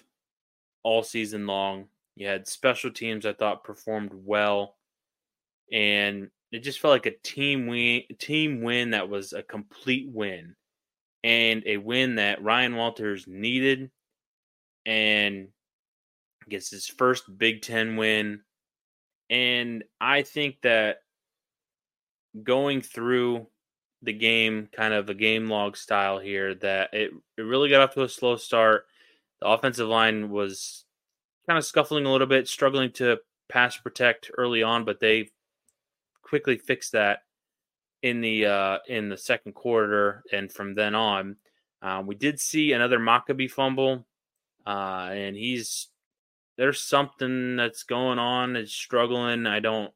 all 0.84 1.04
season 1.04 1.48
long. 1.48 1.88
You 2.16 2.28
had 2.28 2.48
special 2.48 2.92
teams 2.92 3.26
I 3.26 3.34
thought 3.34 3.64
performed 3.64 4.12
well. 4.14 4.78
And 5.72 6.30
it 6.52 6.60
just 6.60 6.80
felt 6.80 6.92
like 6.92 7.06
a 7.06 7.18
team 7.24 7.68
win, 7.68 8.04
team 8.20 8.62
win 8.62 8.92
that 8.92 9.10
was 9.10 9.34
a 9.34 9.42
complete 9.42 10.10
win, 10.10 10.56
and 11.24 11.64
a 11.66 11.78
win 11.78 12.16
that 12.16 12.44
Ryan 12.44 12.76
Walters 12.76 13.26
needed, 13.26 13.90
and 14.86 15.48
gets 16.50 16.70
his 16.70 16.88
first 16.88 17.38
Big 17.38 17.62
Ten 17.62 17.96
win. 17.96 18.42
And 19.30 19.86
I 20.02 20.24
think 20.24 20.58
that 20.64 20.98
going 22.44 22.82
through 22.82 23.48
the 24.02 24.14
game, 24.14 24.70
kind 24.72 24.94
of 24.94 25.10
a 25.10 25.14
game 25.14 25.50
log 25.50 25.78
style 25.78 26.20
here, 26.20 26.56
that 26.56 26.94
it, 26.94 27.12
it 27.38 27.42
really 27.42 27.70
got 27.70 27.82
off 27.82 27.94
to 27.94 28.04
a 28.04 28.10
slow 28.10 28.36
start. 28.36 28.86
The 29.40 29.48
offensive 29.48 29.88
line 29.88 30.30
was 30.30 30.86
kind 31.48 31.58
of 31.58 31.66
scuffling 31.66 32.06
a 32.06 32.12
little 32.12 32.28
bit, 32.28 32.48
struggling 32.48 32.92
to 32.94 33.18
pass 33.50 33.78
protect 33.78 34.32
early 34.38 34.64
on, 34.64 34.86
but 34.86 35.00
they 35.00 35.30
quickly 36.22 36.58
fixed 36.58 36.94
that 36.94 37.24
in 38.02 38.22
the 38.22 38.46
uh, 38.46 38.78
in 38.88 39.10
the 39.10 39.18
second 39.18 39.54
quarter, 39.54 40.24
and 40.32 40.52
from 40.52 40.74
then 40.74 40.96
on, 40.96 41.36
uh, 41.82 42.02
we 42.06 42.16
did 42.16 42.40
see 42.40 42.72
another 42.72 43.00
Mockobee 43.00 43.52
fumble, 43.52 44.06
uh, 44.66 45.10
and 45.12 45.36
he's 45.36 45.90
there's 46.58 46.82
something 46.82 47.56
that's 47.56 47.84
going 47.84 48.20
on. 48.20 48.56
It's 48.56 48.74
struggling. 48.74 49.46
I 49.46 49.60
don't. 49.60 49.92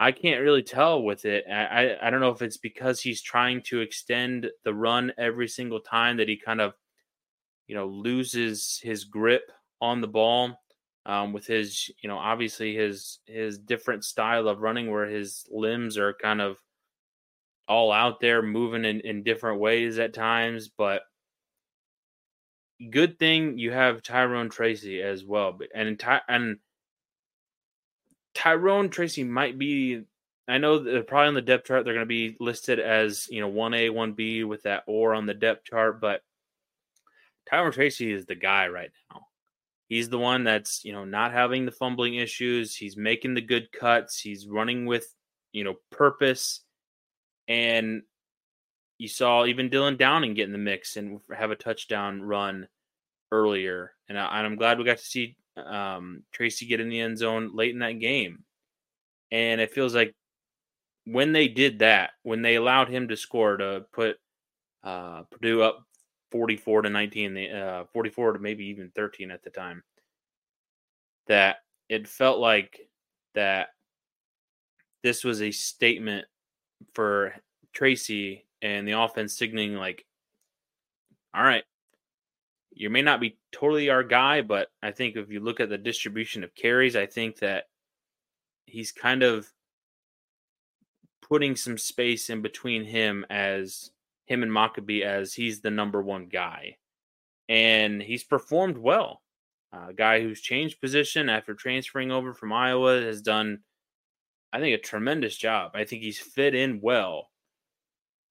I 0.00 0.12
can't 0.12 0.40
really 0.40 0.62
tell 0.62 1.02
with 1.02 1.26
it. 1.26 1.44
I, 1.50 1.64
I, 1.90 2.06
I 2.06 2.10
don't 2.10 2.20
know 2.20 2.30
if 2.30 2.40
it's 2.40 2.56
because 2.56 3.00
he's 3.00 3.20
trying 3.20 3.60
to 3.64 3.80
extend 3.80 4.50
the 4.64 4.74
run 4.74 5.12
every 5.18 5.46
single 5.46 5.80
time 5.80 6.16
that 6.16 6.28
he 6.28 6.38
kind 6.38 6.60
of, 6.60 6.74
you 7.66 7.74
know, 7.74 7.86
loses 7.86 8.80
his 8.82 9.04
grip 9.04 9.52
on 9.80 10.00
the 10.00 10.08
ball 10.08 10.58
um, 11.06 11.34
with 11.34 11.46
his, 11.46 11.90
you 12.02 12.08
know, 12.08 12.18
obviously 12.18 12.74
his 12.74 13.20
his 13.26 13.58
different 13.58 14.04
style 14.04 14.48
of 14.48 14.60
running, 14.60 14.90
where 14.90 15.06
his 15.06 15.46
limbs 15.50 15.98
are 15.98 16.14
kind 16.14 16.40
of 16.40 16.58
all 17.68 17.92
out 17.92 18.20
there, 18.20 18.42
moving 18.42 18.84
in, 18.84 19.00
in 19.00 19.22
different 19.22 19.60
ways 19.60 19.98
at 19.98 20.14
times. 20.14 20.68
But 20.68 21.02
good 22.90 23.18
thing 23.18 23.58
you 23.58 23.70
have 23.72 24.02
Tyrone 24.02 24.48
Tracy 24.48 25.02
as 25.02 25.24
well. 25.24 25.58
And 25.74 26.02
and 26.28 26.58
Tyrone 28.34 28.90
Tracy 28.90 29.24
might 29.24 29.58
be. 29.58 30.02
I 30.48 30.58
know 30.58 30.80
that 30.80 30.98
uh, 30.98 31.02
probably 31.02 31.28
on 31.28 31.34
the 31.34 31.42
depth 31.42 31.66
chart 31.66 31.84
they're 31.84 31.94
going 31.94 32.04
to 32.04 32.08
be 32.08 32.36
listed 32.40 32.80
as 32.80 33.28
you 33.30 33.40
know 33.40 33.48
one 33.48 33.74
A, 33.74 33.90
one 33.90 34.12
B 34.12 34.44
with 34.44 34.64
that 34.64 34.84
or 34.86 35.14
on 35.14 35.26
the 35.26 35.34
depth 35.34 35.64
chart, 35.64 36.00
but 36.00 36.22
Tyrone 37.48 37.72
Tracy 37.72 38.12
is 38.12 38.26
the 38.26 38.34
guy 38.34 38.68
right 38.68 38.90
now. 39.12 39.22
He's 39.88 40.08
the 40.08 40.18
one 40.18 40.44
that's 40.44 40.84
you 40.84 40.92
know 40.92 41.04
not 41.04 41.32
having 41.32 41.66
the 41.66 41.72
fumbling 41.72 42.14
issues. 42.14 42.76
He's 42.76 42.96
making 42.96 43.34
the 43.34 43.40
good 43.40 43.72
cuts. 43.72 44.20
He's 44.20 44.46
running 44.46 44.86
with 44.86 45.12
you 45.52 45.64
know 45.64 45.74
purpose, 45.90 46.60
and 47.48 48.02
you 48.98 49.08
saw 49.08 49.46
even 49.46 49.70
Dylan 49.70 49.98
Downing 49.98 50.34
get 50.34 50.46
in 50.46 50.52
the 50.52 50.58
mix 50.58 50.96
and 50.96 51.20
have 51.34 51.50
a 51.50 51.56
touchdown 51.56 52.22
run 52.22 52.68
earlier, 53.32 53.92
and, 54.08 54.18
I, 54.18 54.44
am 54.44 54.56
glad 54.56 54.78
we 54.78 54.84
got 54.84 54.98
to 54.98 55.04
see 55.04 55.36
um, 55.56 56.22
Tracy 56.32 56.66
get 56.66 56.80
in 56.80 56.88
the 56.88 57.00
end 57.00 57.18
zone 57.18 57.50
late 57.54 57.72
in 57.72 57.80
that 57.80 58.00
game. 58.00 58.44
And 59.30 59.60
it 59.60 59.72
feels 59.72 59.94
like 59.94 60.14
when 61.04 61.32
they 61.32 61.48
did 61.48 61.80
that, 61.80 62.10
when 62.22 62.42
they 62.42 62.56
allowed 62.56 62.88
him 62.88 63.08
to 63.08 63.16
score 63.16 63.56
to 63.56 63.84
put 63.92 64.16
uh, 64.84 65.22
Purdue 65.30 65.62
up 65.62 65.84
44 66.30 66.82
to 66.82 66.90
19, 66.90 67.50
uh, 67.52 67.84
44 67.92 68.34
to 68.34 68.38
maybe 68.38 68.66
even 68.66 68.92
13 68.94 69.30
at 69.30 69.42
the 69.42 69.50
time, 69.50 69.82
that 71.26 71.58
it 71.88 72.08
felt 72.08 72.38
like 72.38 72.78
that 73.34 73.68
this 75.02 75.24
was 75.24 75.42
a 75.42 75.50
statement 75.50 76.26
for 76.94 77.34
Tracy 77.72 78.46
and 78.62 78.86
the 78.86 78.98
offense 78.98 79.36
signaling 79.36 79.74
like, 79.74 80.04
all 81.34 81.42
right, 81.42 81.64
you 82.80 82.88
may 82.88 83.02
not 83.02 83.20
be 83.20 83.36
totally 83.52 83.90
our 83.90 84.02
guy, 84.02 84.40
but 84.40 84.68
I 84.82 84.90
think 84.90 85.14
if 85.14 85.30
you 85.30 85.40
look 85.40 85.60
at 85.60 85.68
the 85.68 85.76
distribution 85.76 86.42
of 86.42 86.54
carries, 86.54 86.96
I 86.96 87.04
think 87.04 87.40
that 87.40 87.64
he's 88.64 88.90
kind 88.90 89.22
of 89.22 89.52
putting 91.20 91.56
some 91.56 91.76
space 91.76 92.30
in 92.30 92.40
between 92.40 92.86
him 92.86 93.26
as 93.28 93.90
him 94.24 94.42
and 94.42 94.50
Mockobee 94.50 95.02
as 95.02 95.34
he's 95.34 95.60
the 95.60 95.70
number 95.70 96.00
one 96.00 96.24
guy. 96.24 96.78
And 97.50 98.00
he's 98.00 98.24
performed 98.24 98.78
well. 98.78 99.20
A 99.74 99.92
guy 99.92 100.22
who's 100.22 100.40
changed 100.40 100.80
position 100.80 101.28
after 101.28 101.52
transferring 101.52 102.10
over 102.10 102.32
from 102.32 102.50
Iowa 102.50 103.02
has 103.02 103.20
done, 103.20 103.58
I 104.54 104.60
think, 104.60 104.74
a 104.74 104.80
tremendous 104.80 105.36
job. 105.36 105.72
I 105.74 105.84
think 105.84 106.00
he's 106.00 106.18
fit 106.18 106.54
in 106.54 106.80
well 106.80 107.28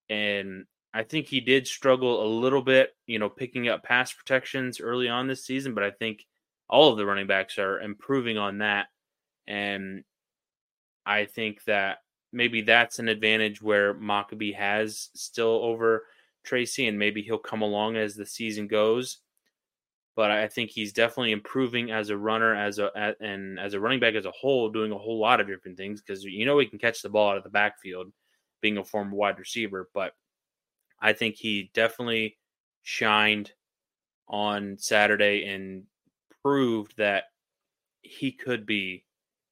and 0.10 0.66
I 0.94 1.04
think 1.04 1.28
he 1.28 1.40
did 1.40 1.68
struggle 1.68 2.26
a 2.26 2.28
little 2.28 2.62
bit, 2.62 2.96
you 3.06 3.20
know, 3.20 3.30
picking 3.30 3.68
up 3.68 3.84
pass 3.84 4.12
protections 4.12 4.82
early 4.82 5.08
on 5.08 5.28
this 5.28 5.46
season, 5.46 5.76
but 5.76 5.84
I 5.84 5.92
think 5.92 6.26
all 6.68 6.92
of 6.92 6.98
the 6.98 7.06
running 7.06 7.28
backs 7.28 7.58
are 7.60 7.80
improving 7.80 8.38
on 8.38 8.60
that. 8.60 8.88
And 9.48 10.04
I 11.06 11.26
think 11.26 11.64
that 11.66 12.00
maybe 12.32 12.62
that's 12.62 13.00
an 13.00 13.08
advantage 13.08 13.62
where 13.62 13.94
Mockobee 13.94 14.56
has 14.56 15.10
still 15.16 15.62
over 15.64 16.06
Tracy, 16.44 16.88
and 16.88 16.98
maybe 16.98 17.22
he'll 17.22 17.38
come 17.38 17.62
along 17.62 17.98
as 17.98 18.16
the 18.16 18.26
season 18.26 18.68
goes. 18.68 19.20
But 20.16 20.32
I 20.32 20.48
think 20.48 20.70
he's 20.72 20.92
definitely 20.92 21.32
improving 21.32 21.92
as 21.92 22.10
a 22.10 22.18
runner, 22.18 22.54
as 22.56 22.80
a 22.80 23.16
and 23.22 23.60
as 23.60 23.74
a 23.74 23.80
running 23.80 24.00
back 24.00 24.16
as 24.16 24.26
a 24.26 24.32
whole, 24.32 24.70
doing 24.70 24.92
a 24.92 24.98
whole 24.98 25.20
lot 25.20 25.40
of 25.40 25.48
different 25.48 25.78
things 25.78 26.02
because 26.02 26.24
you 26.24 26.46
know 26.46 26.60
he 26.60 26.66
can 26.66 26.80
catch 26.80 27.02
the 27.02 27.10
ball 27.10 27.32
out 27.32 27.38
of 27.38 27.44
the 27.44 27.50
backfield 27.50 28.12
being 28.62 28.78
a 28.78 28.84
former 28.84 29.16
wide 29.16 29.40
receiver, 29.40 29.90
but 29.94 30.14
I 31.02 31.14
think 31.14 31.36
he 31.36 31.72
definitely 31.74 32.38
shined 32.84 33.52
on 34.28 34.78
Saturday 34.78 35.46
and 35.46 35.84
proved 36.44 36.98
that 36.98 37.26
he 38.02 38.32
could 38.32 38.66
be 38.66 39.06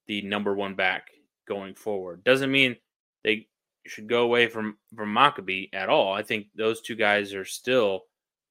the 0.07 0.21
number 0.21 0.53
one 0.53 0.75
back 0.75 1.09
going 1.47 1.75
forward. 1.75 2.23
Doesn't 2.23 2.51
mean 2.51 2.75
they 3.23 3.47
should 3.85 4.07
go 4.07 4.23
away 4.23 4.47
from 4.47 4.77
from 4.95 5.13
Mockobee 5.13 5.69
at 5.73 5.89
all. 5.89 6.13
I 6.13 6.23
think 6.23 6.47
those 6.55 6.81
two 6.81 6.95
guys 6.95 7.33
are 7.33 7.45
still 7.45 8.01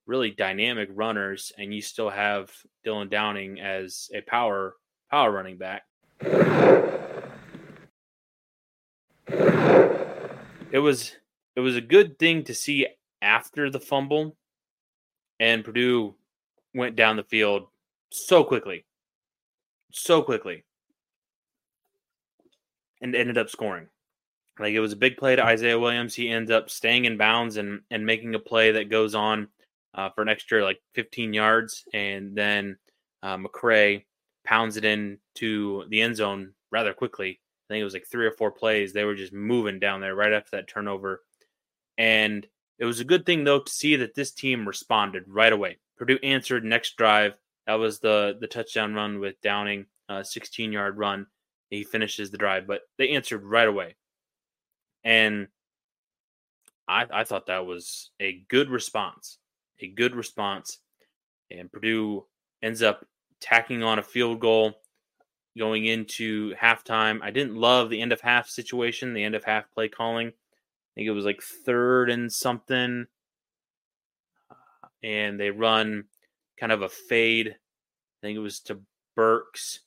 really 0.07 0.31
dynamic 0.31 0.88
runners, 0.92 1.53
and 1.59 1.75
you 1.75 1.83
still 1.83 2.11
have 2.11 2.51
Dylan 2.85 3.11
Downing 3.11 3.61
as 3.61 4.11
a 4.14 4.21
power 4.21 4.77
power 5.11 5.31
running 5.31 5.57
back 5.59 5.83
it 10.71 10.79
was 10.79 11.12
it 11.57 11.61
was 11.61 11.77
a 11.77 11.81
good 11.81 12.19
thing 12.19 12.45
to 12.45 12.55
see 12.55 12.87
after 13.23 13.71
the 13.71 13.81
fumble, 13.81 14.37
and 15.40 15.64
Purdue 15.64 16.14
went 16.75 16.97
down 16.97 17.16
the 17.16 17.25
field 17.25 17.66
so 18.11 18.45
quickly, 18.45 18.85
so 19.90 20.23
quickly, 20.23 20.64
and 23.01 23.14
ended 23.14 23.38
up 23.38 23.49
scoring. 23.49 23.88
Like 24.59 24.75
it 24.75 24.81
was 24.81 24.92
a 24.92 24.97
big 24.97 25.16
play 25.16 25.37
to 25.37 25.45
Isaiah 25.45 25.79
Williams. 25.79 26.14
He 26.14 26.31
ends 26.31 26.51
up 26.51 26.71
staying 26.71 27.05
in 27.05 27.16
bounds 27.16 27.57
and 27.57 27.81
and 27.90 28.07
making 28.07 28.35
a 28.35 28.38
play 28.38 28.73
that 28.73 28.90
goes 28.90 29.14
on 29.14 29.49
uh, 29.95 30.11
for 30.11 30.23
an 30.23 30.29
extra 30.29 30.62
like 30.62 30.81
15 30.95 31.33
yards, 31.33 31.85
and 31.92 32.37
then 32.37 32.77
uh, 33.23 33.37
McCray 33.37 34.05
pounds 34.45 34.77
it 34.77 34.85
in 34.85 35.19
to 35.35 35.85
the 35.88 36.01
end 36.01 36.16
zone 36.16 36.53
rather 36.71 36.95
quickly 36.95 37.40
I 37.69 37.75
think 37.75 37.81
it 37.81 37.85
was 37.85 37.95
like 37.95 38.07
three 38.07 38.27
or 38.27 38.33
four 38.33 38.53
plays. 38.53 38.92
They 38.92 39.05
were 39.05 39.16
just 39.16 39.33
moving 39.33 39.81
down 39.81 40.01
there 40.01 40.14
right 40.14 40.33
after 40.33 40.51
that 40.53 40.69
turnover. 40.69 41.23
And 41.99 42.47
it 42.79 42.85
was 42.85 43.01
a 43.01 43.05
good 43.05 43.25
thing 43.25 43.45
though 43.45 43.61
to 43.61 43.73
see 43.73 43.97
that 43.97 44.15
this 44.15 44.33
team 44.33 44.67
responded 44.67 45.25
right 45.27 45.53
away. 45.53 45.79
Purdue 45.97 46.19
answered 46.23 46.65
next 46.65 46.97
drive. 46.97 47.35
That 47.67 47.75
was 47.75 47.99
the 48.01 48.37
the 48.41 48.47
touchdown 48.47 48.95
run 48.95 49.19
with 49.19 49.41
Downing, 49.43 49.87
uh, 50.09 50.23
16 50.23 50.73
yard 50.73 50.99
run. 50.99 51.27
He 51.71 51.85
finishes 51.85 52.31
the 52.31 52.39
drive, 52.39 52.67
but 52.67 52.83
they 52.97 53.11
answered 53.11 53.43
right 53.43 53.67
away. 53.67 53.97
And 55.03 55.49
I, 56.87 57.07
I 57.13 57.25
thought 57.25 57.47
that 57.47 57.67
was 57.67 58.11
a 58.21 58.45
good 58.49 58.71
response, 58.71 59.39
a 59.81 59.89
good 59.89 60.15
response. 60.15 60.79
And 61.51 61.71
Purdue 61.71 62.27
ends 62.63 62.83
up 62.83 63.05
tacking 63.41 63.83
on 63.83 63.99
a 63.99 64.03
field 64.03 64.41
goal 64.41 64.75
going 65.59 65.87
into 65.87 66.55
halftime. 66.55 67.21
I 67.23 67.31
didn't 67.31 67.57
love 67.57 67.91
the 67.91 68.01
end 68.01 68.13
of 68.13 68.21
half 68.21 68.49
situation, 68.49 69.15
the 69.15 69.25
end 69.25 69.35
of 69.35 69.45
half 69.45 69.65
play 69.73 69.89
calling. 69.89 70.33
I 70.97 71.01
think 71.01 71.09
it 71.09 71.13
was 71.13 71.27
like 71.27 71.43
third 71.43 72.09
and 72.09 72.33
something. 72.33 73.07
And 75.03 75.39
they 75.39 75.51
run 75.51 76.05
kind 76.59 76.73
of 76.73 76.81
a 76.81 76.89
fade. 76.89 77.49
I 77.49 78.27
think 78.27 78.37
it 78.37 78.41
was 78.41 78.61
to 78.61 78.81
Burks. 79.15 79.81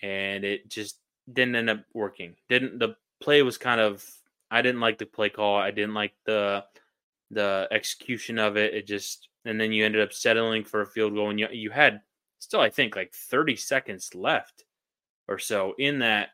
And 0.00 0.44
it 0.44 0.68
just 0.68 1.00
didn't 1.32 1.56
end 1.56 1.70
up 1.70 1.80
working. 1.92 2.36
Didn't 2.48 2.78
the 2.78 2.94
play 3.20 3.42
was 3.42 3.58
kind 3.58 3.80
of 3.80 4.04
I 4.50 4.62
didn't 4.62 4.80
like 4.80 4.98
the 4.98 5.06
play 5.06 5.28
call. 5.28 5.56
I 5.56 5.72
didn't 5.72 5.94
like 5.94 6.14
the 6.24 6.64
the 7.30 7.66
execution 7.72 8.38
of 8.38 8.56
it. 8.56 8.74
It 8.74 8.86
just 8.86 9.28
and 9.44 9.60
then 9.60 9.72
you 9.72 9.84
ended 9.84 10.02
up 10.02 10.12
settling 10.12 10.64
for 10.64 10.82
a 10.82 10.86
field 10.86 11.14
goal 11.14 11.30
and 11.30 11.40
you 11.40 11.48
you 11.50 11.70
had 11.70 12.00
still 12.38 12.60
I 12.60 12.70
think 12.70 12.94
like 12.94 13.12
30 13.12 13.56
seconds 13.56 14.14
left 14.14 14.64
or 15.26 15.38
so 15.38 15.74
in 15.78 15.98
that 15.98 16.28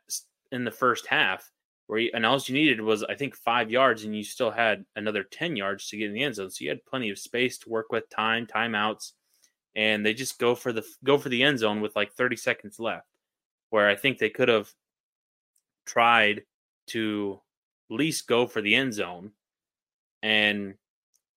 in 0.52 0.64
the 0.64 0.70
first 0.70 1.06
half 1.06 1.50
where 1.86 1.98
you, 1.98 2.10
and 2.14 2.24
all 2.24 2.40
you 2.44 2.54
needed 2.54 2.80
was 2.80 3.02
I 3.04 3.14
think 3.14 3.36
five 3.36 3.70
yards, 3.70 4.04
and 4.04 4.16
you 4.16 4.24
still 4.24 4.50
had 4.50 4.84
another 4.96 5.22
ten 5.24 5.56
yards 5.56 5.88
to 5.88 5.96
get 5.96 6.08
in 6.08 6.14
the 6.14 6.22
end 6.22 6.36
zone. 6.36 6.50
So 6.50 6.64
you 6.64 6.70
had 6.70 6.84
plenty 6.86 7.10
of 7.10 7.18
space 7.18 7.58
to 7.58 7.68
work 7.68 7.92
with, 7.92 8.08
time, 8.10 8.46
timeouts, 8.46 9.12
and 9.76 10.04
they 10.04 10.14
just 10.14 10.38
go 10.38 10.54
for 10.54 10.72
the 10.72 10.84
go 11.04 11.18
for 11.18 11.28
the 11.28 11.42
end 11.42 11.58
zone 11.58 11.80
with 11.80 11.96
like 11.96 12.12
thirty 12.12 12.36
seconds 12.36 12.78
left. 12.78 13.06
Where 13.70 13.88
I 13.88 13.96
think 13.96 14.18
they 14.18 14.30
could 14.30 14.48
have 14.48 14.72
tried 15.84 16.42
to 16.88 17.40
at 17.90 17.96
least 17.96 18.26
go 18.26 18.46
for 18.46 18.62
the 18.62 18.74
end 18.74 18.94
zone, 18.94 19.32
and 20.22 20.74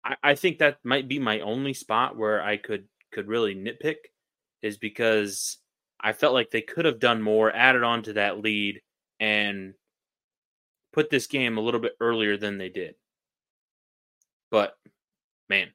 I, 0.03 0.15
I 0.23 0.35
think 0.35 0.59
that 0.59 0.77
might 0.83 1.07
be 1.07 1.19
my 1.19 1.41
only 1.41 1.73
spot 1.73 2.15
where 2.15 2.41
I 2.41 2.57
could 2.57 2.85
could 3.11 3.27
really 3.27 3.55
nitpick 3.55 3.95
is 4.61 4.77
because 4.77 5.57
I 5.99 6.13
felt 6.13 6.33
like 6.33 6.51
they 6.51 6.61
could 6.61 6.85
have 6.85 6.99
done 6.99 7.21
more, 7.21 7.51
added 7.53 7.83
on 7.83 8.03
to 8.03 8.13
that 8.13 8.39
lead, 8.39 8.81
and 9.19 9.73
put 10.97 11.11
this 11.11 11.27
game 11.27 11.59
a 11.59 11.61
little 11.61 11.79
bit 11.79 11.95
earlier 11.99 12.37
than 12.37 12.57
they 12.57 12.69
did. 12.69 12.95
But 14.49 14.75
man, 15.47 15.69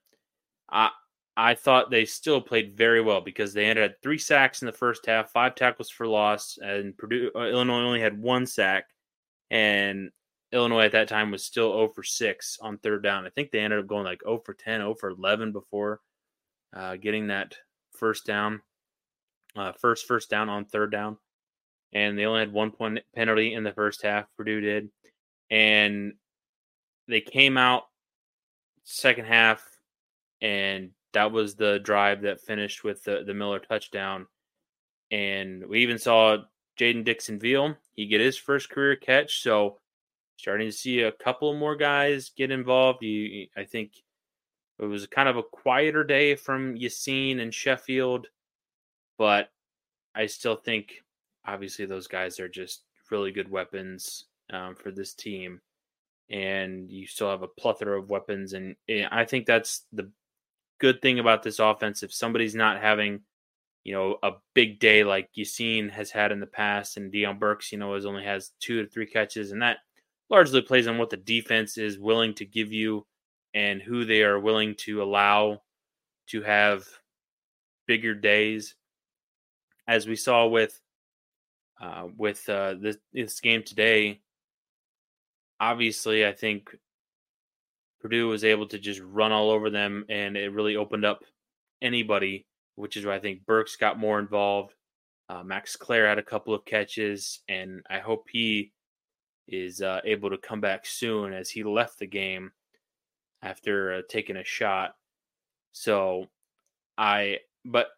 I 0.68 0.90
I 1.36 1.54
thought 1.54 1.92
they 1.92 2.04
still 2.06 2.40
played 2.40 2.76
very 2.76 3.00
well 3.00 3.20
because 3.20 3.54
they 3.54 3.66
ended 3.66 3.84
at 3.84 4.02
three 4.02 4.18
sacks 4.18 4.62
in 4.62 4.66
the 4.66 4.72
first 4.72 5.06
half, 5.06 5.30
five 5.30 5.54
tackles 5.54 5.90
for 5.90 6.08
loss, 6.08 6.58
and 6.60 6.98
Purdue 6.98 7.30
uh, 7.36 7.44
Illinois 7.44 7.84
only 7.84 8.00
had 8.00 8.20
one 8.20 8.46
sack, 8.46 8.86
and 9.48 10.10
Illinois 10.50 10.86
at 10.86 10.92
that 10.92 11.08
time 11.08 11.30
was 11.30 11.44
still 11.44 11.72
0 11.72 11.88
for 11.94 12.02
6 12.02 12.58
on 12.60 12.78
third 12.78 13.04
down. 13.04 13.24
I 13.24 13.30
think 13.30 13.52
they 13.52 13.60
ended 13.60 13.78
up 13.78 13.86
going 13.86 14.04
like 14.04 14.22
0 14.24 14.42
for 14.44 14.54
10, 14.54 14.80
0 14.80 14.94
for 14.96 15.10
11 15.10 15.52
before 15.52 16.00
uh, 16.74 16.96
getting 16.96 17.28
that 17.28 17.54
first 17.92 18.26
down 18.26 18.60
uh, 19.56 19.72
first 19.72 20.06
first 20.06 20.30
down 20.30 20.48
on 20.48 20.64
third 20.64 20.90
down, 20.90 21.16
and 21.92 22.18
they 22.18 22.24
only 22.24 22.40
had 22.40 22.52
one 22.52 22.72
point 22.72 23.00
penalty 23.14 23.54
in 23.54 23.62
the 23.62 23.72
first 23.72 24.02
half. 24.02 24.26
Purdue 24.36 24.60
did, 24.60 24.90
and 25.52 26.14
they 27.08 27.20
came 27.20 27.58
out 27.58 27.84
second 28.84 29.26
half 29.26 29.62
and 30.40 30.90
that 31.12 31.30
was 31.30 31.54
the 31.54 31.78
drive 31.80 32.22
that 32.22 32.40
finished 32.40 32.82
with 32.82 33.04
the, 33.04 33.22
the 33.26 33.34
Miller 33.34 33.58
touchdown. 33.58 34.26
And 35.10 35.68
we 35.68 35.80
even 35.80 35.98
saw 35.98 36.38
Jaden 36.80 37.04
Dixon 37.04 37.38
Veal. 37.38 37.76
He 37.92 38.06
get 38.06 38.22
his 38.22 38.38
first 38.38 38.70
career 38.70 38.96
catch. 38.96 39.42
So 39.42 39.78
starting 40.38 40.68
to 40.68 40.72
see 40.72 41.02
a 41.02 41.12
couple 41.12 41.52
more 41.54 41.76
guys 41.76 42.32
get 42.34 42.50
involved. 42.50 43.02
You, 43.02 43.46
I 43.54 43.64
think 43.64 43.92
it 44.78 44.86
was 44.86 45.06
kind 45.06 45.28
of 45.28 45.36
a 45.36 45.42
quieter 45.42 46.02
day 46.02 46.34
from 46.34 46.76
Yaseen 46.76 47.42
and 47.42 47.52
Sheffield, 47.52 48.26
but 49.18 49.50
I 50.14 50.26
still 50.26 50.56
think 50.56 51.04
obviously 51.44 51.84
those 51.84 52.06
guys 52.06 52.40
are 52.40 52.48
just 52.48 52.84
really 53.10 53.32
good 53.32 53.50
weapons 53.50 54.24
um, 54.52 54.74
for 54.74 54.90
this 54.90 55.14
team. 55.14 55.60
And 56.30 56.90
you 56.90 57.06
still 57.06 57.30
have 57.30 57.42
a 57.42 57.48
plethora 57.48 58.00
of 58.00 58.10
weapons. 58.10 58.52
And 58.52 58.76
eh, 58.88 59.06
I 59.10 59.24
think 59.24 59.46
that's 59.46 59.84
the 59.92 60.10
good 60.78 61.02
thing 61.02 61.18
about 61.18 61.42
this 61.42 61.58
offense. 61.58 62.02
If 62.02 62.12
somebody's 62.12 62.54
not 62.54 62.80
having 62.80 63.22
you 63.84 63.92
know, 63.92 64.16
a 64.22 64.32
big 64.54 64.78
day 64.78 65.02
like 65.02 65.30
Yaseen 65.36 65.90
has 65.90 66.10
had 66.10 66.30
in 66.30 66.40
the 66.40 66.46
past, 66.46 66.96
and 66.96 67.12
Deion 67.12 67.38
Burks, 67.38 67.72
you 67.72 67.78
know, 67.78 67.94
has 67.94 68.06
only 68.06 68.24
has 68.24 68.52
two 68.60 68.82
to 68.82 68.88
three 68.88 69.06
catches, 69.06 69.50
and 69.50 69.62
that 69.62 69.78
largely 70.30 70.62
plays 70.62 70.86
on 70.86 70.98
what 70.98 71.10
the 71.10 71.16
defense 71.16 71.78
is 71.78 71.98
willing 71.98 72.34
to 72.34 72.44
give 72.44 72.72
you 72.72 73.06
and 73.54 73.82
who 73.82 74.04
they 74.04 74.22
are 74.22 74.38
willing 74.38 74.74
to 74.76 75.02
allow 75.02 75.60
to 76.28 76.42
have 76.42 76.86
bigger 77.86 78.14
days. 78.14 78.76
As 79.88 80.06
we 80.06 80.14
saw 80.14 80.46
with 80.46 80.80
uh, 81.80 82.06
with 82.16 82.48
uh, 82.48 82.76
this, 82.80 82.96
this 83.12 83.40
game 83.40 83.64
today, 83.64 84.20
obviously, 85.62 86.26
I 86.26 86.32
think 86.32 86.76
Purdue 88.00 88.28
was 88.28 88.44
able 88.44 88.66
to 88.66 88.78
just 88.78 89.00
run 89.00 89.32
all 89.32 89.50
over 89.50 89.70
them, 89.70 90.04
and 90.10 90.36
it 90.36 90.52
really 90.52 90.76
opened 90.76 91.06
up 91.06 91.24
anybody 91.80 92.46
which 92.74 92.96
is 92.96 93.04
why 93.04 93.14
I 93.14 93.20
think 93.20 93.44
Burks 93.46 93.76
got 93.76 93.98
more 93.98 94.18
involved. 94.18 94.74
Uh, 95.28 95.42
Max 95.42 95.76
Klare 95.76 96.08
had 96.08 96.18
a 96.18 96.22
couple 96.22 96.54
of 96.54 96.64
catches, 96.64 97.40
and 97.48 97.82
I 97.88 97.98
hope 97.98 98.26
he 98.30 98.72
is 99.48 99.82
uh, 99.82 100.00
able 100.04 100.30
to 100.30 100.38
come 100.38 100.60
back 100.60 100.86
soon 100.86 101.32
as 101.32 101.50
he 101.50 101.64
left 101.64 101.98
the 101.98 102.06
game 102.06 102.52
after 103.42 103.94
uh, 103.94 104.02
taking 104.08 104.36
a 104.36 104.44
shot. 104.44 104.94
So 105.72 106.26
I, 106.96 107.38
but 107.64 107.88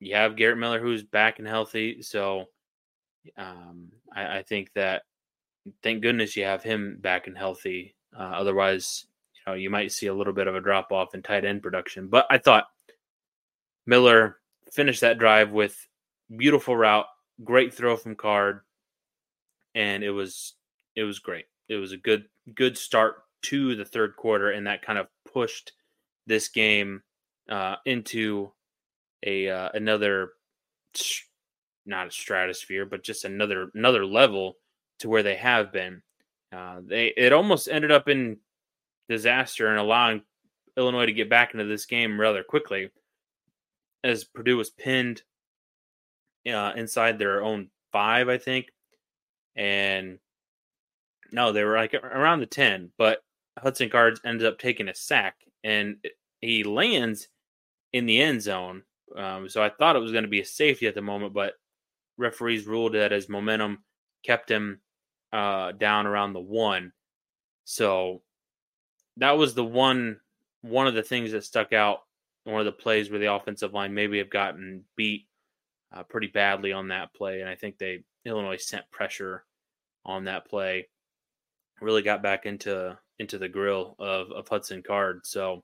you 0.00 0.14
have 0.14 0.36
Garrett 0.36 0.58
Miller 0.58 0.80
who's 0.80 1.02
back 1.02 1.38
and 1.38 1.48
healthy. 1.48 2.02
So 2.02 2.44
um, 3.36 3.88
I, 4.14 4.38
I, 4.38 4.42
think 4.42 4.70
that 4.74 5.02
thank 5.82 6.02
goodness 6.02 6.36
you 6.36 6.44
have 6.44 6.62
him 6.62 6.98
back 7.00 7.26
and 7.26 7.36
healthy. 7.36 7.94
Uh, 8.18 8.22
otherwise, 8.22 9.06
you 9.34 9.40
know, 9.46 9.56
you 9.56 9.70
might 9.70 9.92
see 9.92 10.06
a 10.06 10.14
little 10.14 10.32
bit 10.32 10.46
of 10.46 10.54
a 10.54 10.60
drop 10.60 10.92
off 10.92 11.14
in 11.14 11.22
tight 11.22 11.44
end 11.44 11.62
production. 11.62 12.08
But 12.08 12.26
I 12.30 12.38
thought 12.38 12.66
Miller 13.86 14.38
finished 14.72 15.00
that 15.02 15.18
drive 15.18 15.50
with 15.50 15.76
beautiful 16.36 16.76
route, 16.76 17.06
great 17.44 17.74
throw 17.74 17.96
from 17.96 18.16
Card, 18.16 18.60
and 19.74 20.02
it 20.02 20.10
was 20.10 20.54
it 20.94 21.04
was 21.04 21.18
great. 21.18 21.46
It 21.68 21.76
was 21.76 21.92
a 21.92 21.98
good 21.98 22.24
good 22.54 22.78
start 22.78 23.16
to 23.42 23.76
the 23.76 23.84
third 23.84 24.16
quarter, 24.16 24.50
and 24.50 24.66
that 24.66 24.82
kind 24.82 24.98
of 24.98 25.08
pushed 25.32 25.72
this 26.26 26.48
game 26.48 27.02
uh, 27.48 27.76
into 27.84 28.52
a 29.24 29.48
uh, 29.48 29.68
another 29.74 30.30
not 31.84 32.08
a 32.08 32.10
stratosphere, 32.10 32.86
but 32.86 33.04
just 33.04 33.24
another 33.24 33.70
another 33.74 34.04
level 34.04 34.56
to 35.00 35.08
where 35.08 35.22
they 35.22 35.36
have 35.36 35.72
been. 35.72 36.02
Uh, 36.52 36.80
they 36.84 37.08
it 37.16 37.32
almost 37.32 37.68
ended 37.68 37.90
up 37.90 38.08
in 38.08 38.38
disaster 39.08 39.68
and 39.68 39.78
allowing 39.78 40.22
Illinois 40.76 41.06
to 41.06 41.12
get 41.12 41.30
back 41.30 41.52
into 41.52 41.64
this 41.64 41.86
game 41.86 42.20
rather 42.20 42.42
quickly 42.42 42.90
as 44.04 44.24
Purdue 44.24 44.56
was 44.56 44.70
pinned 44.70 45.22
uh, 46.48 46.72
inside 46.76 47.18
their 47.18 47.42
own 47.42 47.68
five, 47.92 48.28
I 48.28 48.38
think. 48.38 48.66
And 49.56 50.18
no, 51.32 51.52
they 51.52 51.64
were 51.64 51.76
like 51.76 51.94
around 51.94 52.40
the 52.40 52.46
10, 52.46 52.92
but 52.98 53.18
Hudson 53.58 53.90
Cards 53.90 54.20
ended 54.24 54.46
up 54.46 54.58
taking 54.58 54.88
a 54.88 54.94
sack 54.94 55.36
and 55.64 55.96
he 56.40 56.62
lands 56.62 57.28
in 57.92 58.06
the 58.06 58.20
end 58.20 58.42
zone. 58.42 58.82
Um, 59.16 59.48
so 59.48 59.62
I 59.62 59.70
thought 59.70 59.96
it 59.96 60.00
was 60.00 60.12
going 60.12 60.24
to 60.24 60.28
be 60.30 60.40
a 60.40 60.44
safety 60.44 60.86
at 60.86 60.94
the 60.94 61.02
moment, 61.02 61.32
but 61.32 61.54
referees 62.18 62.66
ruled 62.66 62.94
that 62.94 63.12
as 63.12 63.28
momentum 63.28 63.82
kept 64.24 64.50
him 64.50 64.80
uh, 65.32 65.72
down 65.72 66.06
around 66.06 66.32
the 66.32 66.40
one. 66.40 66.92
So 67.64 68.22
that 69.16 69.36
was 69.36 69.54
the 69.54 69.64
one 69.64 70.20
one 70.62 70.86
of 70.86 70.94
the 70.94 71.02
things 71.02 71.32
that 71.32 71.44
stuck 71.44 71.72
out 71.72 72.00
one 72.44 72.60
of 72.60 72.66
the 72.66 72.72
plays 72.72 73.10
where 73.10 73.18
the 73.18 73.32
offensive 73.32 73.72
line 73.74 73.94
maybe 73.94 74.18
have 74.18 74.30
gotten 74.30 74.84
beat 74.96 75.26
uh, 75.92 76.02
pretty 76.04 76.28
badly 76.28 76.72
on 76.72 76.88
that 76.88 77.14
play, 77.14 77.40
and 77.40 77.48
I 77.48 77.54
think 77.54 77.78
they 77.78 78.04
Illinois 78.24 78.56
sent 78.56 78.90
pressure 78.90 79.44
on 80.04 80.24
that 80.24 80.46
play, 80.46 80.88
really 81.80 82.02
got 82.02 82.22
back 82.22 82.46
into 82.46 82.96
into 83.18 83.38
the 83.38 83.48
grill 83.48 83.96
of 83.98 84.30
of 84.32 84.48
Hudson 84.48 84.82
Card. 84.82 85.20
So 85.24 85.62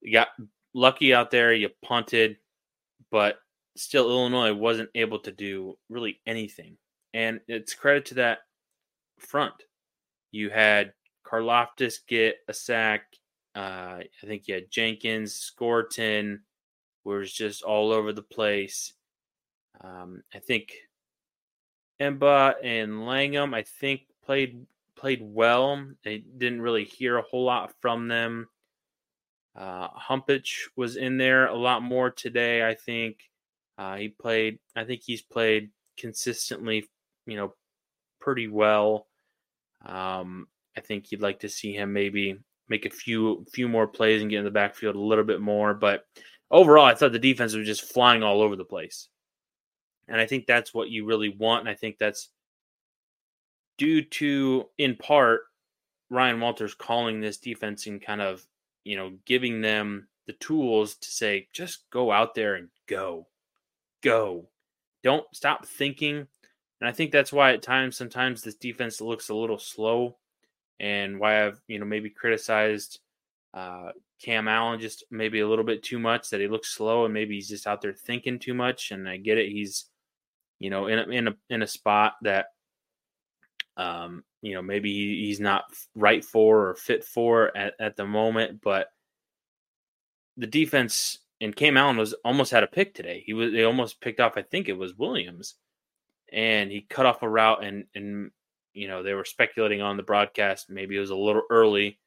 you 0.00 0.12
got 0.12 0.28
lucky 0.74 1.14
out 1.14 1.30
there, 1.30 1.52
you 1.52 1.70
punted, 1.82 2.36
but 3.10 3.38
still 3.76 4.10
Illinois 4.10 4.52
wasn't 4.52 4.90
able 4.94 5.18
to 5.20 5.32
do 5.32 5.74
really 5.88 6.20
anything, 6.26 6.76
and 7.14 7.40
it's 7.48 7.74
credit 7.74 8.04
to 8.06 8.14
that 8.14 8.40
front. 9.18 9.54
You 10.32 10.50
had 10.50 10.92
Karlaftis 11.24 12.00
get 12.06 12.36
a 12.48 12.52
sack. 12.52 13.06
Uh, 13.54 14.00
I 14.00 14.26
think 14.26 14.48
you 14.48 14.54
had 14.54 14.70
Jenkins, 14.70 15.32
Scourton 15.32 16.40
was 17.04 17.32
just 17.32 17.62
all 17.62 17.92
over 17.92 18.12
the 18.12 18.22
place. 18.22 18.92
Um, 19.80 20.22
I 20.34 20.40
think 20.40 20.74
Emba 22.00 22.54
and 22.62 23.06
Langham, 23.06 23.54
I 23.54 23.62
think 23.62 24.02
played 24.24 24.66
played 24.96 25.20
well. 25.22 25.86
They 26.02 26.18
didn't 26.18 26.62
really 26.62 26.84
hear 26.84 27.18
a 27.18 27.22
whole 27.22 27.44
lot 27.44 27.72
from 27.80 28.08
them. 28.08 28.48
Uh, 29.54 29.88
Humpich 29.90 30.68
was 30.76 30.96
in 30.96 31.16
there 31.16 31.46
a 31.46 31.56
lot 31.56 31.82
more 31.82 32.10
today. 32.10 32.66
I 32.66 32.74
think 32.74 33.18
uh, 33.78 33.96
he 33.96 34.08
played. 34.08 34.58
I 34.74 34.84
think 34.84 35.02
he's 35.04 35.22
played 35.22 35.70
consistently. 35.96 36.88
You 37.26 37.36
know, 37.36 37.54
pretty 38.20 38.48
well. 38.48 39.06
Um, 39.84 40.48
I 40.76 40.80
think 40.80 41.10
you'd 41.10 41.22
like 41.22 41.40
to 41.40 41.48
see 41.48 41.72
him 41.72 41.92
maybe 41.92 42.38
make 42.68 42.86
a 42.86 42.90
few 42.90 43.44
few 43.52 43.68
more 43.68 43.86
plays 43.86 44.22
and 44.22 44.30
get 44.30 44.38
in 44.38 44.44
the 44.44 44.50
backfield 44.50 44.96
a 44.96 45.00
little 45.00 45.24
bit 45.24 45.40
more. 45.40 45.74
But 45.74 46.06
overall, 46.50 46.86
I 46.86 46.94
thought 46.94 47.12
the 47.12 47.18
defense 47.18 47.54
was 47.54 47.66
just 47.66 47.92
flying 47.92 48.22
all 48.22 48.40
over 48.40 48.56
the 48.56 48.64
place. 48.64 49.08
And 50.08 50.20
I 50.20 50.26
think 50.26 50.46
that's 50.46 50.74
what 50.74 50.90
you 50.90 51.06
really 51.06 51.30
want. 51.30 51.60
And 51.60 51.68
I 51.68 51.74
think 51.74 51.98
that's 51.98 52.30
due 53.78 54.02
to, 54.02 54.68
in 54.78 54.96
part, 54.96 55.42
Ryan 56.10 56.40
Walters 56.40 56.74
calling 56.74 57.20
this 57.20 57.38
defense 57.38 57.86
and 57.86 58.00
kind 58.00 58.20
of, 58.20 58.46
you 58.84 58.96
know, 58.96 59.12
giving 59.24 59.60
them 59.60 60.08
the 60.26 60.34
tools 60.34 60.96
to 60.96 61.10
say, 61.10 61.48
just 61.52 61.84
go 61.90 62.12
out 62.12 62.34
there 62.34 62.54
and 62.54 62.68
go. 62.86 63.26
Go. 64.02 64.48
Don't 65.02 65.26
stop 65.32 65.66
thinking. 65.66 66.26
And 66.84 66.90
I 66.90 66.92
think 66.92 67.12
that's 67.12 67.32
why 67.32 67.54
at 67.54 67.62
times, 67.62 67.96
sometimes 67.96 68.42
this 68.42 68.56
defense 68.56 69.00
looks 69.00 69.30
a 69.30 69.34
little 69.34 69.58
slow 69.58 70.18
and 70.78 71.18
why 71.18 71.46
I've 71.46 71.58
you 71.66 71.78
know 71.78 71.86
maybe 71.86 72.10
criticized 72.10 72.98
uh, 73.54 73.92
Cam 74.20 74.48
Allen 74.48 74.80
just 74.80 75.02
maybe 75.10 75.40
a 75.40 75.48
little 75.48 75.64
bit 75.64 75.82
too 75.82 75.98
much 75.98 76.28
that 76.28 76.42
he 76.42 76.46
looks 76.46 76.74
slow 76.74 77.06
and 77.06 77.14
maybe 77.14 77.36
he's 77.36 77.48
just 77.48 77.66
out 77.66 77.80
there 77.80 77.94
thinking 77.94 78.38
too 78.38 78.52
much. 78.52 78.90
And 78.90 79.08
I 79.08 79.16
get 79.16 79.38
it, 79.38 79.50
he's 79.50 79.86
you 80.58 80.68
know 80.68 80.88
in 80.88 80.98
a, 80.98 81.02
in 81.04 81.28
a 81.28 81.34
in 81.48 81.62
a 81.62 81.66
spot 81.66 82.16
that 82.20 82.48
um, 83.78 84.22
you 84.42 84.52
know 84.52 84.60
maybe 84.60 84.92
he's 85.24 85.40
not 85.40 85.64
right 85.94 86.22
for 86.22 86.68
or 86.68 86.74
fit 86.74 87.02
for 87.02 87.56
at, 87.56 87.72
at 87.80 87.96
the 87.96 88.04
moment, 88.04 88.60
but 88.62 88.88
the 90.36 90.46
defense 90.46 91.20
and 91.40 91.56
Cam 91.56 91.78
Allen 91.78 91.96
was 91.96 92.12
almost 92.26 92.50
had 92.50 92.62
a 92.62 92.66
pick 92.66 92.92
today. 92.92 93.22
He 93.24 93.32
was 93.32 93.52
they 93.52 93.62
almost 93.62 94.02
picked 94.02 94.20
off. 94.20 94.36
I 94.36 94.42
think 94.42 94.68
it 94.68 94.76
was 94.76 94.98
Williams, 94.98 95.54
and 96.34 96.70
he 96.70 96.82
cut 96.82 97.06
off 97.06 97.22
a 97.22 97.28
route 97.28 97.64
and 97.64 97.84
and 97.94 98.30
you 98.74 98.88
know, 98.88 99.04
they 99.04 99.14
were 99.14 99.24
speculating 99.24 99.80
on 99.80 99.96
the 99.96 100.02
broadcast. 100.02 100.68
Maybe 100.68 100.96
it 100.96 101.00
was 101.00 101.10
a 101.10 101.16
little 101.16 101.44
early, 101.48 102.00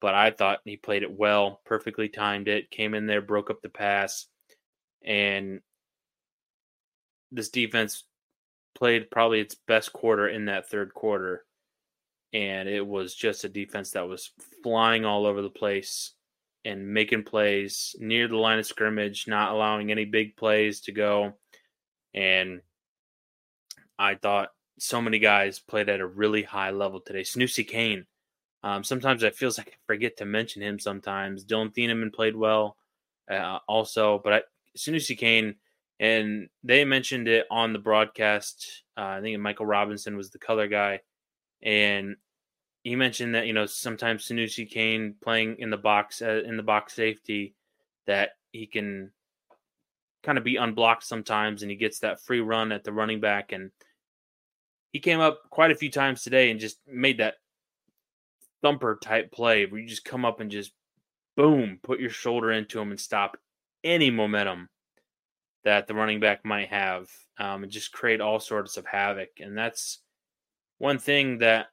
but 0.00 0.14
I 0.14 0.30
thought 0.30 0.60
he 0.64 0.78
played 0.78 1.02
it 1.02 1.12
well, 1.12 1.60
perfectly 1.66 2.08
timed 2.08 2.48
it, 2.48 2.70
came 2.70 2.94
in 2.94 3.06
there, 3.06 3.20
broke 3.20 3.50
up 3.50 3.60
the 3.60 3.68
pass. 3.68 4.26
And 5.04 5.60
this 7.30 7.50
defense 7.50 8.04
played 8.74 9.10
probably 9.10 9.40
its 9.40 9.54
best 9.54 9.92
quarter 9.92 10.26
in 10.26 10.46
that 10.46 10.70
third 10.70 10.94
quarter. 10.94 11.44
And 12.32 12.70
it 12.70 12.84
was 12.84 13.14
just 13.14 13.44
a 13.44 13.50
defense 13.50 13.90
that 13.90 14.08
was 14.08 14.30
flying 14.62 15.04
all 15.04 15.26
over 15.26 15.42
the 15.42 15.50
place 15.50 16.12
and 16.64 16.88
making 16.88 17.24
plays 17.24 17.94
near 17.98 18.28
the 18.28 18.38
line 18.38 18.58
of 18.58 18.66
scrimmage, 18.66 19.26
not 19.28 19.52
allowing 19.52 19.90
any 19.90 20.06
big 20.06 20.36
plays 20.36 20.80
to 20.80 20.92
go. 20.92 21.34
And 22.14 22.62
I 23.98 24.14
thought 24.16 24.50
so 24.78 25.00
many 25.00 25.18
guys 25.18 25.58
played 25.58 25.88
at 25.88 26.00
a 26.00 26.06
really 26.06 26.42
high 26.42 26.70
level 26.70 27.00
today. 27.00 27.22
Snoozy 27.22 27.66
Kane. 27.66 28.06
Um, 28.62 28.82
sometimes 28.82 29.22
I 29.22 29.30
feels 29.30 29.58
like 29.58 29.68
I 29.68 29.76
forget 29.86 30.16
to 30.16 30.24
mention 30.24 30.62
him. 30.62 30.78
Sometimes 30.78 31.44
Dillon 31.44 31.70
Thieneman 31.70 32.12
played 32.12 32.34
well. 32.34 32.76
uh, 33.30 33.58
also. 33.68 34.20
But 34.22 34.32
I, 34.32 34.42
Sanoussi 34.76 35.16
Kane, 35.16 35.56
and 36.00 36.48
they 36.62 36.84
mentioned 36.84 37.28
it 37.28 37.46
on 37.50 37.72
the 37.72 37.78
broadcast. 37.78 38.82
Uh, 38.96 39.02
I 39.02 39.20
think 39.20 39.38
Michael 39.40 39.66
Robinson 39.66 40.16
was 40.16 40.30
the 40.30 40.38
color 40.38 40.66
guy, 40.68 41.00
and 41.62 42.16
he 42.82 42.96
mentioned 42.96 43.34
that 43.34 43.46
you 43.46 43.52
know 43.52 43.66
sometimes 43.66 44.26
Sanoussi 44.26 44.68
Kane 44.68 45.14
playing 45.22 45.56
in 45.58 45.70
the 45.70 45.76
box 45.76 46.22
uh, 46.22 46.42
in 46.44 46.56
the 46.56 46.62
box 46.62 46.94
safety 46.94 47.54
that 48.06 48.30
he 48.52 48.66
can 48.66 49.10
kind 50.22 50.38
of 50.38 50.44
be 50.44 50.56
unblocked 50.56 51.04
sometimes, 51.04 51.62
and 51.62 51.70
he 51.70 51.76
gets 51.76 52.00
that 52.00 52.20
free 52.20 52.40
run 52.40 52.72
at 52.72 52.84
the 52.84 52.92
running 52.92 53.20
back 53.20 53.52
and 53.52 53.70
he 54.94 55.00
came 55.00 55.18
up 55.18 55.50
quite 55.50 55.72
a 55.72 55.74
few 55.74 55.90
times 55.90 56.22
today 56.22 56.52
and 56.52 56.60
just 56.60 56.78
made 56.86 57.18
that 57.18 57.34
thumper 58.62 58.96
type 59.02 59.32
play 59.32 59.66
where 59.66 59.80
you 59.80 59.88
just 59.88 60.04
come 60.04 60.24
up 60.24 60.38
and 60.38 60.52
just 60.52 60.72
boom, 61.36 61.80
put 61.82 61.98
your 61.98 62.10
shoulder 62.10 62.52
into 62.52 62.80
him 62.80 62.92
and 62.92 63.00
stop 63.00 63.36
any 63.82 64.08
momentum 64.08 64.68
that 65.64 65.88
the 65.88 65.94
running 65.94 66.20
back 66.20 66.44
might 66.44 66.68
have 66.68 67.10
um, 67.38 67.64
and 67.64 67.72
just 67.72 67.90
create 67.90 68.20
all 68.20 68.38
sorts 68.38 68.76
of 68.76 68.86
havoc. 68.86 69.30
And 69.40 69.58
that's 69.58 69.98
one 70.78 71.00
thing 71.00 71.38
that 71.38 71.66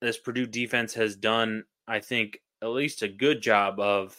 this 0.00 0.16
Purdue 0.16 0.46
defense 0.46 0.94
has 0.94 1.16
done, 1.16 1.64
I 1.88 1.98
think, 1.98 2.38
at 2.62 2.68
least 2.68 3.02
a 3.02 3.08
good 3.08 3.42
job 3.42 3.80
of 3.80 4.16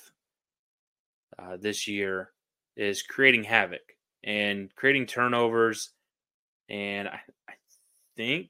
uh, 1.39 1.55
this 1.55 1.87
year 1.87 2.33
is 2.75 3.03
creating 3.03 3.45
havoc 3.45 3.95
and 4.21 4.69
creating 4.75 5.05
turnovers. 5.05 5.91
And 6.67 7.07
I, 7.07 7.21
think 8.15 8.49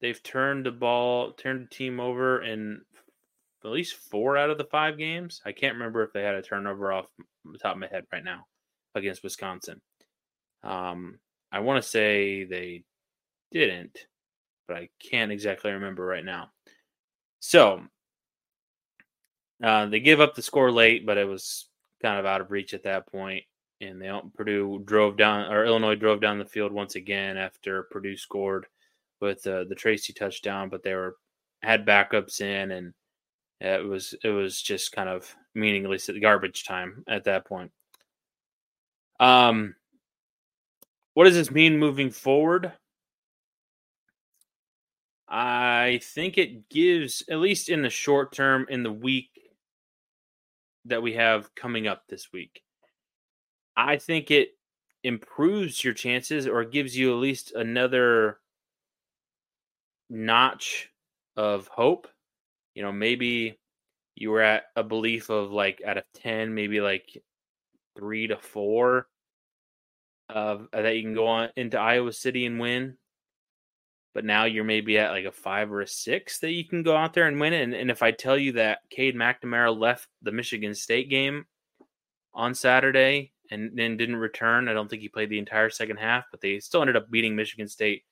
they've 0.00 0.22
turned 0.22 0.66
the 0.66 0.70
ball, 0.70 1.32
turned 1.32 1.64
the 1.64 1.74
team 1.74 2.00
over 2.00 2.42
in 2.42 2.82
at 3.64 3.70
least 3.70 3.96
four 3.96 4.36
out 4.36 4.50
of 4.50 4.58
the 4.58 4.64
five 4.64 4.98
games. 4.98 5.40
I 5.46 5.52
can't 5.52 5.74
remember 5.74 6.02
if 6.02 6.12
they 6.12 6.22
had 6.22 6.34
a 6.34 6.42
turnover 6.42 6.92
off 6.92 7.06
the 7.44 7.58
top 7.58 7.74
of 7.74 7.80
my 7.80 7.86
head 7.86 8.04
right 8.12 8.24
now 8.24 8.46
against 8.94 9.22
Wisconsin. 9.22 9.80
Um, 10.62 11.18
I 11.50 11.60
want 11.60 11.82
to 11.82 11.88
say 11.88 12.44
they 12.44 12.84
didn't, 13.52 13.98
but 14.68 14.76
I 14.76 14.88
can't 15.10 15.32
exactly 15.32 15.72
remember 15.72 16.04
right 16.04 16.24
now. 16.24 16.50
So 17.40 17.82
uh, 19.62 19.86
they 19.86 20.00
give 20.00 20.20
up 20.20 20.34
the 20.34 20.42
score 20.42 20.70
late, 20.70 21.06
but 21.06 21.16
it 21.16 21.26
was 21.26 21.68
kind 22.02 22.18
of 22.18 22.26
out 22.26 22.40
of 22.40 22.50
reach 22.50 22.74
at 22.74 22.82
that 22.82 23.06
point 23.06 23.44
and 23.84 24.00
they 24.00 24.10
Purdue 24.34 24.82
drove 24.84 25.16
down 25.16 25.50
or 25.52 25.64
Illinois 25.64 25.94
drove 25.94 26.20
down 26.20 26.38
the 26.38 26.44
field 26.44 26.72
once 26.72 26.94
again 26.94 27.36
after 27.36 27.84
Purdue 27.84 28.16
scored 28.16 28.66
with 29.20 29.46
uh, 29.46 29.64
the 29.64 29.74
Tracy 29.74 30.12
touchdown, 30.12 30.68
but 30.68 30.82
they 30.82 30.94
were 30.94 31.16
had 31.62 31.86
backups 31.86 32.40
in, 32.40 32.70
and 32.70 32.94
it 33.60 33.84
was 33.84 34.14
it 34.22 34.30
was 34.30 34.60
just 34.60 34.92
kind 34.92 35.08
of 35.08 35.34
meaningless 35.54 36.10
garbage 36.20 36.64
time 36.64 37.04
at 37.08 37.24
that 37.24 37.46
point. 37.46 37.70
Um, 39.20 39.74
what 41.14 41.24
does 41.24 41.34
this 41.34 41.50
mean 41.50 41.78
moving 41.78 42.10
forward? 42.10 42.72
I 45.28 46.00
think 46.02 46.38
it 46.38 46.68
gives, 46.68 47.24
at 47.30 47.38
least 47.38 47.68
in 47.68 47.82
the 47.82 47.90
short 47.90 48.32
term, 48.32 48.66
in 48.68 48.82
the 48.82 48.92
week 48.92 49.30
that 50.84 51.02
we 51.02 51.14
have 51.14 51.54
coming 51.54 51.86
up 51.86 52.02
this 52.08 52.32
week, 52.32 52.62
I 53.76 53.96
think 53.96 54.30
it 54.30 54.50
improves 55.02 55.84
your 55.84 55.94
chances 55.94 56.46
or 56.46 56.64
gives 56.64 56.96
you 56.96 57.12
at 57.12 57.20
least 57.20 57.52
another 57.52 58.38
notch 60.08 60.90
of 61.36 61.68
hope. 61.68 62.08
You 62.74 62.82
know, 62.82 62.92
maybe 62.92 63.58
you 64.14 64.30
were 64.30 64.40
at 64.40 64.64
a 64.76 64.82
belief 64.82 65.30
of 65.30 65.50
like 65.50 65.82
out 65.86 65.98
of 65.98 66.04
10, 66.14 66.54
maybe 66.54 66.80
like 66.80 67.22
three 67.96 68.26
to 68.28 68.36
four 68.36 69.08
of 70.28 70.68
uh, 70.72 70.82
that 70.82 70.96
you 70.96 71.02
can 71.02 71.14
go 71.14 71.26
on 71.26 71.50
into 71.56 71.78
Iowa 71.78 72.12
City 72.12 72.46
and 72.46 72.58
win. 72.58 72.96
But 74.14 74.24
now 74.24 74.44
you're 74.44 74.64
maybe 74.64 74.96
at 74.98 75.10
like 75.10 75.24
a 75.24 75.32
five 75.32 75.72
or 75.72 75.80
a 75.80 75.86
six 75.86 76.38
that 76.38 76.52
you 76.52 76.64
can 76.64 76.84
go 76.84 76.96
out 76.96 77.14
there 77.14 77.26
and 77.26 77.40
win. 77.40 77.52
And, 77.52 77.74
and 77.74 77.90
if 77.90 78.02
I 78.02 78.12
tell 78.12 78.38
you 78.38 78.52
that 78.52 78.78
Cade 78.88 79.16
McNamara 79.16 79.76
left 79.76 80.08
the 80.22 80.30
Michigan 80.30 80.74
State 80.74 81.10
game 81.10 81.46
on 82.32 82.54
Saturday 82.54 83.33
and 83.50 83.76
then 83.76 83.96
didn't 83.96 84.16
return. 84.16 84.68
I 84.68 84.72
don't 84.72 84.88
think 84.88 85.02
he 85.02 85.08
played 85.08 85.30
the 85.30 85.38
entire 85.38 85.70
second 85.70 85.96
half, 85.96 86.24
but 86.30 86.40
they 86.40 86.60
still 86.60 86.80
ended 86.80 86.96
up 86.96 87.10
beating 87.10 87.36
Michigan 87.36 87.68
State 87.68 88.04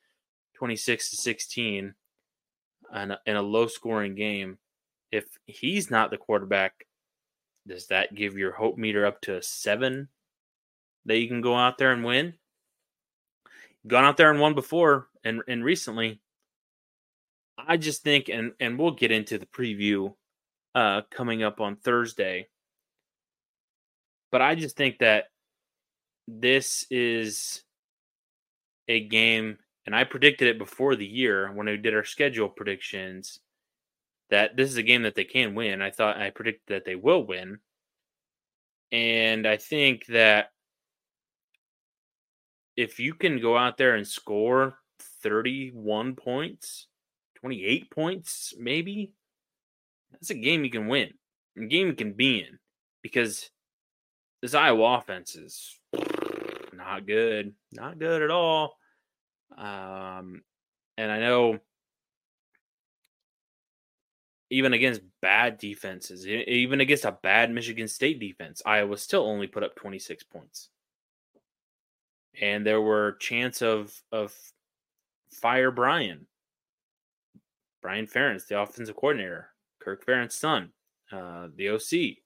26 0.55 1.11
to 1.11 1.16
16 1.16 1.95
in 2.95 3.11
a, 3.11 3.18
in 3.27 3.37
a 3.37 3.42
low 3.42 3.66
scoring 3.66 4.14
game. 4.14 4.59
If 5.11 5.25
he's 5.47 5.90
not 5.90 6.11
the 6.11 6.18
quarterback, 6.18 6.87
does 7.66 7.87
that 7.88 8.14
give 8.14 8.37
your 8.37 8.53
hope 8.53 8.77
meter 8.77 9.07
up 9.07 9.21
to 9.23 9.37
a 9.37 9.42
seven 9.42 10.09
that 11.07 11.18
you 11.18 11.29
can 11.29 11.40
go 11.40 11.57
out 11.57 11.79
there 11.79 11.92
and 11.92 12.05
win? 12.05 12.35
Gone 13.87 14.05
out 14.05 14.16
there 14.16 14.31
and 14.31 14.40
won 14.40 14.55
before 14.55 15.09
and, 15.25 15.42
and 15.49 15.64
recently. 15.64 16.21
I 17.59 17.77
just 17.77 18.03
think, 18.03 18.29
and, 18.29 18.53
and 18.61 18.79
we'll 18.79 18.92
get 18.92 19.11
into 19.11 19.38
the 19.38 19.47
preview 19.47 20.14
uh, 20.75 21.03
coming 21.11 21.42
up 21.42 21.61
on 21.61 21.77
Thursday 21.77 22.49
but 24.33 24.40
I 24.42 24.55
just 24.57 24.77
think 24.77 24.99
that 24.99 25.27
this 26.27 26.87
is 26.90 27.62
a 28.88 29.01
game, 29.01 29.59
and 29.87 29.95
I 29.95 30.05
predicted 30.05 30.49
it 30.49 30.59
before 30.59 30.97
the 30.97 31.07
year 31.07 31.53
when 31.53 31.66
we 31.66 31.77
did 31.77 31.95
our 31.95 32.05
schedule 32.05 32.49
predictions 32.49 33.38
that 34.31 34.57
this 34.57 34.71
is 34.71 34.79
a 34.79 34.83
game 34.83 35.03
that 35.03 35.14
they 35.14 35.25
can 35.25 35.55
win. 35.55 35.83
I 35.83 35.90
thought 35.90 36.16
I 36.16 36.31
predicted 36.31 36.75
that 36.75 36.85
they 36.87 36.95
will 36.95 37.27
win. 37.27 37.59
And 38.90 39.47
I 39.47 39.59
think 39.59 40.07
that 40.07 40.47
if 42.77 42.99
you 42.99 43.12
can 43.12 43.40
go 43.40 43.57
out 43.57 43.77
there 43.77 43.95
and 43.95 44.09
score 44.09 44.79
31 45.23 46.16
points, 46.16 46.87
28 47.40 47.90
points, 47.90 48.55
maybe, 48.59 49.12
that's 50.11 50.31
a 50.31 50.35
game 50.35 50.64
you 50.64 50.71
can 50.71 50.88
win. 50.88 51.11
A 51.59 51.66
game 51.66 51.88
you 51.88 51.95
can 51.95 52.14
be 52.14 52.38
in 52.38 52.59
because 53.03 53.51
this 54.42 54.55
Iowa 54.55 54.98
offense 54.98 55.37
is 55.37 55.78
not 56.74 57.07
good, 57.07 57.55
not 57.70 57.98
good 57.98 58.22
at 58.22 58.31
all. 58.31 58.76
Um, 59.57 60.42
and 60.98 61.11
I 61.11 61.20
know 61.20 61.59
even 64.50 64.74
against 64.74 65.00
bad 65.22 65.57
defenses, 65.57 66.26
even 66.26 66.81
against 66.81 67.07
a 67.07 67.16
bad 67.22 67.50
Michigan 67.50 67.88
State 67.88 68.20
defense, 68.20 68.61
Iowa 68.66 68.98
still 68.98 69.24
only 69.24 69.46
put 69.46 69.62
up 69.62 69.76
26 69.76 70.24
points. 70.24 70.68
And 72.40 72.66
there 72.66 72.81
were 72.81 73.16
chance 73.20 73.62
of 73.62 73.94
of 74.11 74.35
fire 75.31 75.70
Brian, 75.70 76.26
Brian 77.81 78.07
Ferentz, 78.07 78.46
the 78.46 78.61
offensive 78.61 78.96
coordinator, 78.96 79.48
Kirk 79.81 80.05
Ferentz's 80.05 80.38
son, 80.38 80.70
uh, 81.11 81.48
the 81.55 81.70
OC 81.70 82.22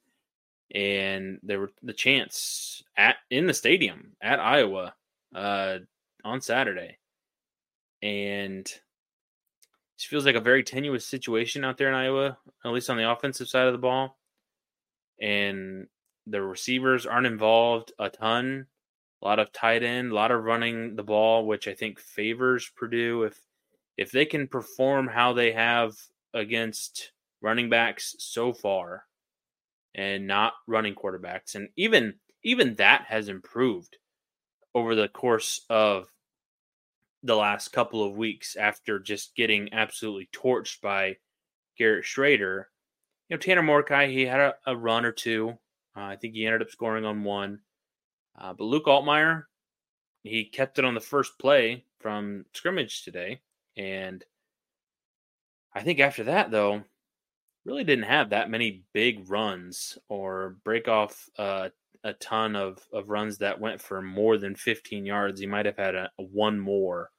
and 0.74 1.38
there 1.42 1.60
were 1.60 1.70
the 1.82 1.92
chance 1.92 2.82
at 2.96 3.16
in 3.30 3.46
the 3.46 3.54
stadium 3.54 4.12
at 4.20 4.40
Iowa 4.40 4.94
uh, 5.34 5.78
on 6.24 6.40
Saturday, 6.40 6.98
and 8.02 8.66
it 8.66 10.02
feels 10.02 10.26
like 10.26 10.34
a 10.34 10.40
very 10.40 10.62
tenuous 10.62 11.06
situation 11.06 11.64
out 11.64 11.78
there 11.78 11.88
in 11.88 11.94
Iowa, 11.94 12.38
at 12.64 12.72
least 12.72 12.90
on 12.90 12.96
the 12.96 13.10
offensive 13.10 13.48
side 13.48 13.66
of 13.66 13.72
the 13.72 13.78
ball, 13.78 14.18
and 15.20 15.86
the 16.26 16.42
receivers 16.42 17.06
aren't 17.06 17.26
involved 17.26 17.92
a 17.98 18.10
ton. 18.10 18.66
A 19.22 19.24
lot 19.24 19.38
of 19.38 19.50
tight 19.52 19.82
end, 19.82 20.12
a 20.12 20.14
lot 20.14 20.30
of 20.30 20.44
running 20.44 20.94
the 20.94 21.02
ball, 21.02 21.46
which 21.46 21.68
I 21.68 21.74
think 21.74 21.98
favors 21.98 22.70
Purdue 22.76 23.22
if 23.22 23.40
if 23.96 24.12
they 24.12 24.26
can 24.26 24.46
perform 24.46 25.06
how 25.06 25.32
they 25.32 25.52
have 25.52 25.96
against 26.34 27.12
running 27.40 27.70
backs 27.70 28.14
so 28.18 28.52
far 28.52 29.04
and 29.96 30.26
not 30.26 30.52
running 30.68 30.94
quarterbacks. 30.94 31.56
And 31.56 31.68
even 31.76 32.14
even 32.44 32.76
that 32.76 33.06
has 33.08 33.28
improved 33.28 33.96
over 34.74 34.94
the 34.94 35.08
course 35.08 35.62
of 35.68 36.06
the 37.22 37.34
last 37.34 37.72
couple 37.72 38.04
of 38.04 38.16
weeks 38.16 38.54
after 38.54 39.00
just 39.00 39.34
getting 39.34 39.72
absolutely 39.72 40.28
torched 40.32 40.80
by 40.80 41.16
Garrett 41.76 42.04
Shrader. 42.04 42.66
You 43.28 43.36
know, 43.36 43.38
Tanner 43.38 43.62
Mordecai, 43.62 44.06
he 44.06 44.26
had 44.26 44.38
a, 44.38 44.54
a 44.66 44.76
run 44.76 45.04
or 45.04 45.10
two. 45.10 45.58
Uh, 45.96 46.02
I 46.02 46.16
think 46.16 46.34
he 46.34 46.46
ended 46.46 46.62
up 46.62 46.70
scoring 46.70 47.04
on 47.04 47.24
one. 47.24 47.60
Uh, 48.38 48.52
but 48.52 48.64
Luke 48.64 48.84
Altmyer, 48.84 49.44
he 50.22 50.44
kept 50.44 50.78
it 50.78 50.84
on 50.84 50.94
the 50.94 51.00
first 51.00 51.38
play 51.38 51.84
from 51.98 52.44
scrimmage 52.52 53.02
today. 53.02 53.40
And 53.76 54.22
I 55.74 55.82
think 55.82 55.98
after 55.98 56.24
that, 56.24 56.50
though, 56.50 56.84
really 57.66 57.84
didn't 57.84 58.04
have 58.04 58.30
that 58.30 58.50
many 58.50 58.84
big 58.94 59.28
runs 59.28 59.98
or 60.08 60.56
break 60.64 60.88
off 60.88 61.28
uh, 61.38 61.68
a 62.04 62.12
ton 62.14 62.56
of, 62.56 62.78
of 62.92 63.10
runs 63.10 63.38
that 63.38 63.60
went 63.60 63.80
for 63.80 64.00
more 64.00 64.38
than 64.38 64.54
15 64.54 65.04
yards. 65.04 65.40
He 65.40 65.46
might 65.46 65.66
have 65.66 65.76
had 65.76 65.94
a, 65.96 66.10
a 66.18 66.22
one 66.22 66.60
more, 66.60 67.10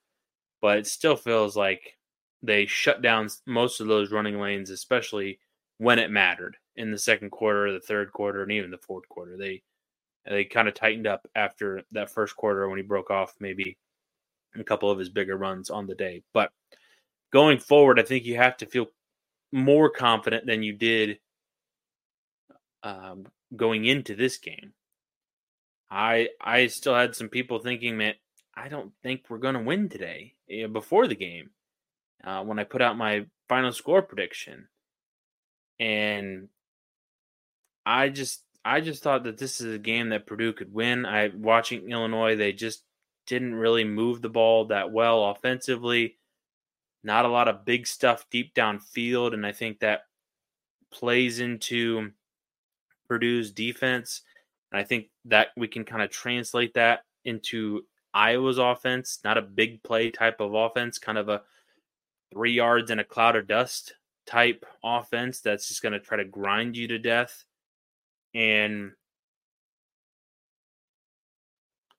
but 0.62 0.78
it 0.80 0.88
still 0.88 1.18
feels 1.18 1.58
like 1.58 1.98
they 2.42 2.66
shut 2.66 3.02
down 3.02 3.30
most 3.46 3.82
of 3.82 3.88
those 3.88 4.12
running 4.12 4.40
lanes, 4.40 4.70
especially 4.70 5.40
when 5.80 6.00
it 6.00 6.12
mattered. 6.12 6.58
in 6.78 6.92
the 6.92 6.98
second 6.98 7.32
quarter, 7.32 7.74
the 7.74 7.80
third 7.80 8.14
quarter, 8.14 8.44
and 8.44 8.52
even 8.52 8.72
the 8.72 8.78
fourth 8.78 9.08
quarter. 9.10 9.36
They 9.38 9.64
they 10.30 10.46
kind 10.46 10.68
of 10.68 10.74
tightened 10.74 11.08
up 11.08 11.28
after 11.36 11.84
that 11.92 12.12
first 12.12 12.36
quarter 12.36 12.68
when 12.70 12.78
he 12.78 12.84
broke 12.84 13.10
off 13.10 13.34
maybe 13.40 13.78
a 14.56 14.64
couple 14.64 14.92
of 14.92 15.00
his 15.00 15.10
bigger 15.10 15.38
runs 15.38 15.70
on 15.70 15.88
the 15.88 15.96
day. 15.96 16.24
But 16.34 16.52
going 17.32 17.60
forward, 17.60 18.00
I 18.00 18.04
think 18.04 18.26
you 18.26 18.36
have 18.38 18.58
to 18.58 18.66
feel 18.66 18.88
more 19.52 19.90
confident 19.90 20.46
than 20.46 20.64
you 20.64 20.74
did 20.74 21.20
um, 22.84 23.26
going 23.56 23.86
into 23.86 24.16
this 24.16 24.38
game. 24.38 24.74
I 25.90 26.30
I 26.42 26.68
still 26.68 26.96
had 26.96 27.16
some 27.16 27.30
people 27.30 27.60
thinking, 27.60 27.98
man, 27.98 28.16
I 28.56 28.68
don't 28.70 28.92
think 29.04 29.26
we're 29.30 29.38
going 29.38 29.56
to 29.56 29.62
win 29.62 29.90
today 29.90 30.34
before 30.72 31.08
the 31.08 31.16
game 31.16 31.52
uh, 32.24 32.44
when 32.44 32.60
I 32.60 32.64
put 32.64 32.82
out 32.82 32.98
my 32.98 33.26
final 33.48 33.72
score 33.72 34.02
prediction, 34.02 34.68
and 35.80 36.50
I 37.86 38.10
just 38.10 38.44
I 38.66 38.82
just 38.82 39.02
thought 39.02 39.24
that 39.24 39.38
this 39.38 39.62
is 39.62 39.74
a 39.74 39.80
game 39.80 40.10
that 40.10 40.28
Purdue 40.28 40.54
could 40.54 40.74
win. 40.74 41.06
I 41.06 41.30
watching 41.34 41.90
Illinois, 41.90 42.36
they 42.36 42.52
just 42.52 42.84
didn't 43.26 43.56
really 43.56 43.84
move 43.84 44.22
the 44.22 44.30
ball 44.30 44.66
that 44.66 44.92
well 44.92 45.26
offensively. 45.30 46.18
Not 47.08 47.24
a 47.24 47.30
lot 47.30 47.48
of 47.48 47.64
big 47.64 47.88
stuff 47.88 48.26
deep 48.30 48.54
downfield, 48.54 49.34
and 49.34 49.46
I 49.46 49.54
think 49.54 49.80
that 49.80 50.02
plays 50.92 51.40
into 51.40 52.12
Purdue's 53.08 53.54
defense. 53.54 54.24
And 54.74 54.82
I 54.82 54.84
think 54.84 55.08
that 55.24 55.52
we 55.56 55.70
can 55.70 55.86
kind 55.86 56.04
of 56.04 56.10
translate 56.10 56.74
that 56.74 57.06
into 57.24 57.86
Iowa's 58.14 58.58
offense, 58.58 59.20
not 59.24 59.38
a 59.38 59.42
big 59.42 59.82
play 59.84 60.12
type 60.12 60.42
of 60.42 60.54
offense, 60.54 61.00
kind 61.00 61.18
of 61.18 61.30
a 61.30 61.44
three 62.34 62.52
yards 62.52 62.92
in 62.92 63.00
a 63.00 63.06
cloud 63.06 63.38
of 63.38 63.48
dust 63.48 63.94
type 64.26 64.66
offense 64.84 65.40
that's 65.40 65.70
just 65.70 65.82
going 65.82 65.94
to 65.94 66.02
try 66.02 66.18
to 66.18 66.26
grind 66.26 66.76
you 66.76 66.90
to 66.90 67.00
death. 67.00 67.46
And 68.36 68.92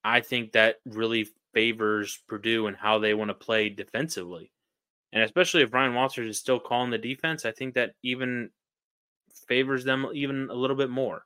I 0.04 0.20
think 0.20 0.52
that 0.52 0.80
really 0.84 1.30
favors 1.54 2.18
Purdue 2.28 2.66
and 2.66 2.76
how 2.76 2.98
they 2.98 3.14
want 3.14 3.30
to 3.30 3.34
play 3.34 3.70
defensively. 3.70 4.52
And 5.12 5.22
especially 5.22 5.62
if 5.62 5.72
Ryan 5.72 5.94
Walters 5.94 6.28
is 6.28 6.38
still 6.38 6.60
calling 6.60 6.90
the 6.90 6.98
defense, 6.98 7.46
I 7.46 7.52
think 7.52 7.74
that 7.74 7.94
even 8.02 8.50
favors 9.46 9.84
them 9.84 10.06
even 10.12 10.48
a 10.50 10.54
little 10.54 10.76
bit 10.76 10.90
more. 10.90 11.24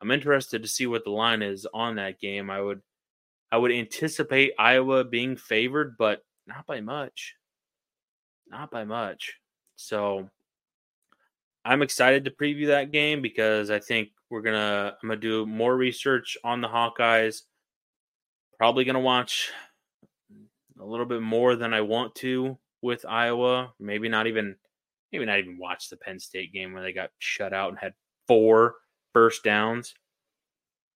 I'm 0.00 0.10
interested 0.10 0.62
to 0.62 0.68
see 0.68 0.86
what 0.86 1.04
the 1.04 1.10
line 1.10 1.42
is 1.42 1.66
on 1.72 1.96
that 1.96 2.18
game. 2.18 2.50
I 2.50 2.60
would 2.60 2.82
I 3.52 3.58
would 3.58 3.70
anticipate 3.70 4.54
Iowa 4.58 5.04
being 5.04 5.36
favored, 5.36 5.96
but 5.96 6.24
not 6.46 6.66
by 6.66 6.80
much. 6.80 7.36
Not 8.48 8.70
by 8.70 8.84
much. 8.84 9.38
So 9.76 10.28
I'm 11.64 11.82
excited 11.82 12.24
to 12.24 12.30
preview 12.30 12.68
that 12.68 12.90
game 12.90 13.22
because 13.22 13.70
I 13.70 13.78
think 13.78 14.08
we're 14.30 14.42
gonna 14.42 14.96
I'm 15.00 15.08
gonna 15.08 15.20
do 15.20 15.46
more 15.46 15.76
research 15.76 16.36
on 16.42 16.60
the 16.60 16.68
Hawkeyes. 16.68 17.42
Probably 18.58 18.84
gonna 18.84 19.00
watch 19.00 19.52
a 20.80 20.84
little 20.84 21.06
bit 21.06 21.22
more 21.22 21.54
than 21.54 21.72
I 21.72 21.82
want 21.82 22.16
to 22.16 22.58
with 22.82 23.06
Iowa. 23.08 23.72
Maybe 23.80 24.08
not 24.08 24.26
even 24.26 24.56
maybe 25.12 25.24
not 25.24 25.38
even 25.38 25.58
watch 25.58 25.88
the 25.88 25.96
Penn 25.96 26.18
State 26.18 26.52
game 26.52 26.72
where 26.72 26.82
they 26.82 26.92
got 26.92 27.10
shut 27.18 27.52
out 27.52 27.70
and 27.70 27.78
had 27.78 27.94
four 28.26 28.74
first 29.12 29.44
downs. 29.44 29.94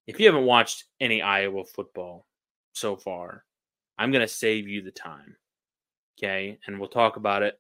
If 0.07 0.21
you 0.21 0.27
haven't 0.27 0.45
watched 0.45 0.85
any 1.01 1.23
Iowa 1.23 1.65
football 1.65 2.27
so 2.73 2.97
far, 2.97 3.45
I'm 3.99 4.13
going 4.13 4.27
to 4.27 4.29
save 4.29 4.69
you 4.69 4.83
the 4.83 4.91
time. 4.91 5.37
Okay. 6.19 6.59
And 6.67 6.79
we'll 6.79 6.89
talk 6.89 7.17
about 7.17 7.43
it 7.43 7.59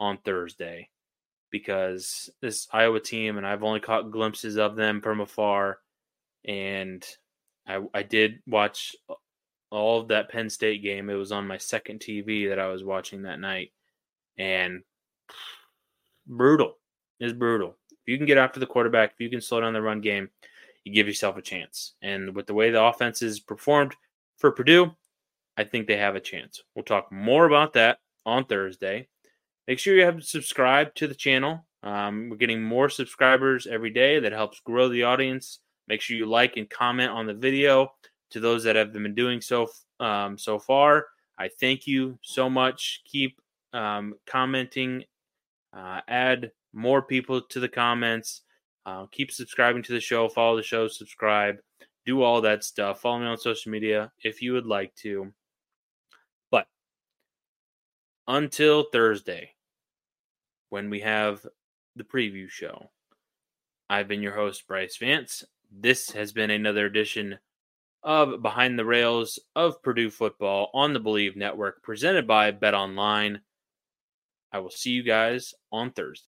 on 0.00 0.18
Thursday 0.24 0.88
because 1.50 2.30
this 2.40 2.66
Iowa 2.72 2.98
team, 2.98 3.36
and 3.36 3.46
I've 3.46 3.62
only 3.62 3.80
caught 3.80 4.10
glimpses 4.10 4.56
of 4.56 4.74
them 4.74 5.00
from 5.00 5.20
afar. 5.20 5.78
And 6.44 7.06
I, 7.66 7.80
I 7.94 8.02
did 8.02 8.40
watch 8.46 8.96
all 9.72 10.00
of 10.00 10.08
that 10.08 10.28
Penn 10.28 10.50
State 10.50 10.82
game. 10.82 11.08
It 11.08 11.14
was 11.14 11.32
on 11.32 11.46
my 11.46 11.56
second 11.56 12.00
TV 12.00 12.48
that 12.48 12.58
I 12.58 12.68
was 12.68 12.84
watching 12.84 13.22
that 13.22 13.40
night. 13.40 13.72
And 14.38 14.82
brutal. 16.26 16.78
It's 17.18 17.32
brutal. 17.32 17.76
If 17.90 17.98
you 18.06 18.18
can 18.18 18.26
get 18.26 18.38
after 18.38 18.60
the 18.60 18.66
quarterback, 18.66 19.12
if 19.12 19.20
you 19.20 19.30
can 19.30 19.40
slow 19.40 19.60
down 19.60 19.72
the 19.72 19.82
run 19.82 20.00
game, 20.00 20.28
you 20.84 20.92
give 20.92 21.06
yourself 21.06 21.36
a 21.36 21.42
chance. 21.42 21.94
And 22.02 22.34
with 22.34 22.46
the 22.46 22.54
way 22.54 22.70
the 22.70 22.82
offense 22.82 23.22
is 23.22 23.40
performed 23.40 23.94
for 24.38 24.50
Purdue, 24.50 24.92
I 25.56 25.64
think 25.64 25.86
they 25.86 25.96
have 25.96 26.16
a 26.16 26.20
chance. 26.20 26.62
We'll 26.74 26.84
talk 26.84 27.10
more 27.10 27.46
about 27.46 27.72
that 27.74 27.98
on 28.26 28.44
Thursday. 28.44 29.08
Make 29.68 29.78
sure 29.78 29.94
you 29.94 30.04
have 30.04 30.24
subscribed 30.24 30.96
to 30.98 31.06
the 31.06 31.14
channel. 31.14 31.64
Um, 31.82 32.28
we're 32.28 32.36
getting 32.36 32.62
more 32.62 32.88
subscribers 32.88 33.66
every 33.66 33.90
day. 33.90 34.18
That 34.18 34.32
helps 34.32 34.60
grow 34.60 34.88
the 34.88 35.04
audience. 35.04 35.60
Make 35.88 36.00
sure 36.00 36.16
you 36.16 36.26
like 36.26 36.56
and 36.56 36.68
comment 36.68 37.10
on 37.10 37.26
the 37.26 37.34
video. 37.34 37.92
To 38.32 38.40
those 38.40 38.64
that 38.64 38.76
have 38.76 38.92
been 38.92 39.14
doing 39.14 39.40
so 39.40 39.68
um, 40.00 40.36
so 40.36 40.58
far, 40.58 41.06
I 41.38 41.48
thank 41.48 41.86
you 41.86 42.18
so 42.22 42.48
much. 42.50 43.02
Keep 43.06 43.40
um, 43.72 44.14
commenting 44.26 45.04
uh, 45.72 46.00
add 46.08 46.52
more 46.72 47.02
people 47.02 47.40
to 47.40 47.60
the 47.60 47.68
comments. 47.68 48.42
Uh, 48.84 49.06
keep 49.10 49.30
subscribing 49.30 49.82
to 49.84 49.92
the 49.92 50.00
show. 50.00 50.28
Follow 50.28 50.56
the 50.56 50.62
show. 50.62 50.88
Subscribe. 50.88 51.56
Do 52.04 52.22
all 52.22 52.40
that 52.40 52.64
stuff. 52.64 53.00
Follow 53.00 53.20
me 53.20 53.26
on 53.26 53.38
social 53.38 53.70
media 53.70 54.10
if 54.22 54.42
you 54.42 54.52
would 54.52 54.66
like 54.66 54.94
to. 54.96 55.32
But 56.50 56.66
until 58.26 58.86
Thursday, 58.92 59.50
when 60.70 60.90
we 60.90 61.00
have 61.00 61.46
the 61.96 62.04
preview 62.04 62.48
show, 62.48 62.90
I've 63.88 64.08
been 64.08 64.22
your 64.22 64.34
host, 64.34 64.66
Brice 64.66 64.96
Vance. 64.96 65.44
This 65.70 66.10
has 66.10 66.32
been 66.32 66.50
another 66.50 66.86
edition 66.86 67.38
of 68.02 68.42
Behind 68.42 68.78
the 68.78 68.84
Rails 68.84 69.38
of 69.54 69.82
Purdue 69.82 70.10
football 70.10 70.70
on 70.74 70.92
the 70.92 71.00
Bleav 71.00 71.36
Network, 71.36 71.82
presented 71.82 72.26
by 72.26 72.52
BetOnline. 72.52 73.40
I 74.52 74.58
will 74.58 74.70
see 74.70 74.90
you 74.90 75.02
guys 75.02 75.54
on 75.70 75.92
Thursday. 75.92 76.26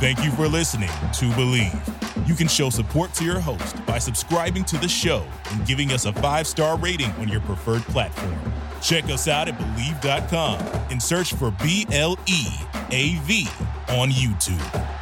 Thank 0.00 0.24
you 0.24 0.30
for 0.32 0.48
listening 0.48 0.88
to 0.88 1.26
Bleav. 1.36 2.28
You 2.28 2.34
can 2.34 2.48
show 2.48 2.70
support 2.70 3.14
to 3.14 3.24
your 3.24 3.40
host 3.40 3.84
by 3.86 3.98
subscribing 3.98 4.64
to 4.64 4.76
the 4.78 4.88
show 4.88 5.26
and 5.50 5.66
giving 5.66 5.92
us 5.92 6.06
a 6.06 6.12
five 6.12 6.46
star 6.46 6.76
rating 6.78 7.10
on 7.12 7.28
your 7.28 7.40
preferred 7.42 7.82
platform. 7.82 8.34
Check 8.80 9.04
us 9.04 9.28
out 9.28 9.48
at 9.48 9.56
Bleav.com 9.58 10.58
and 10.90 11.00
search 11.00 11.34
for 11.34 11.52
B 11.62 11.86
L 11.92 12.18
E 12.26 12.46
A 12.90 13.14
V 13.20 13.46
on 13.88 14.10
YouTube. 14.10 15.01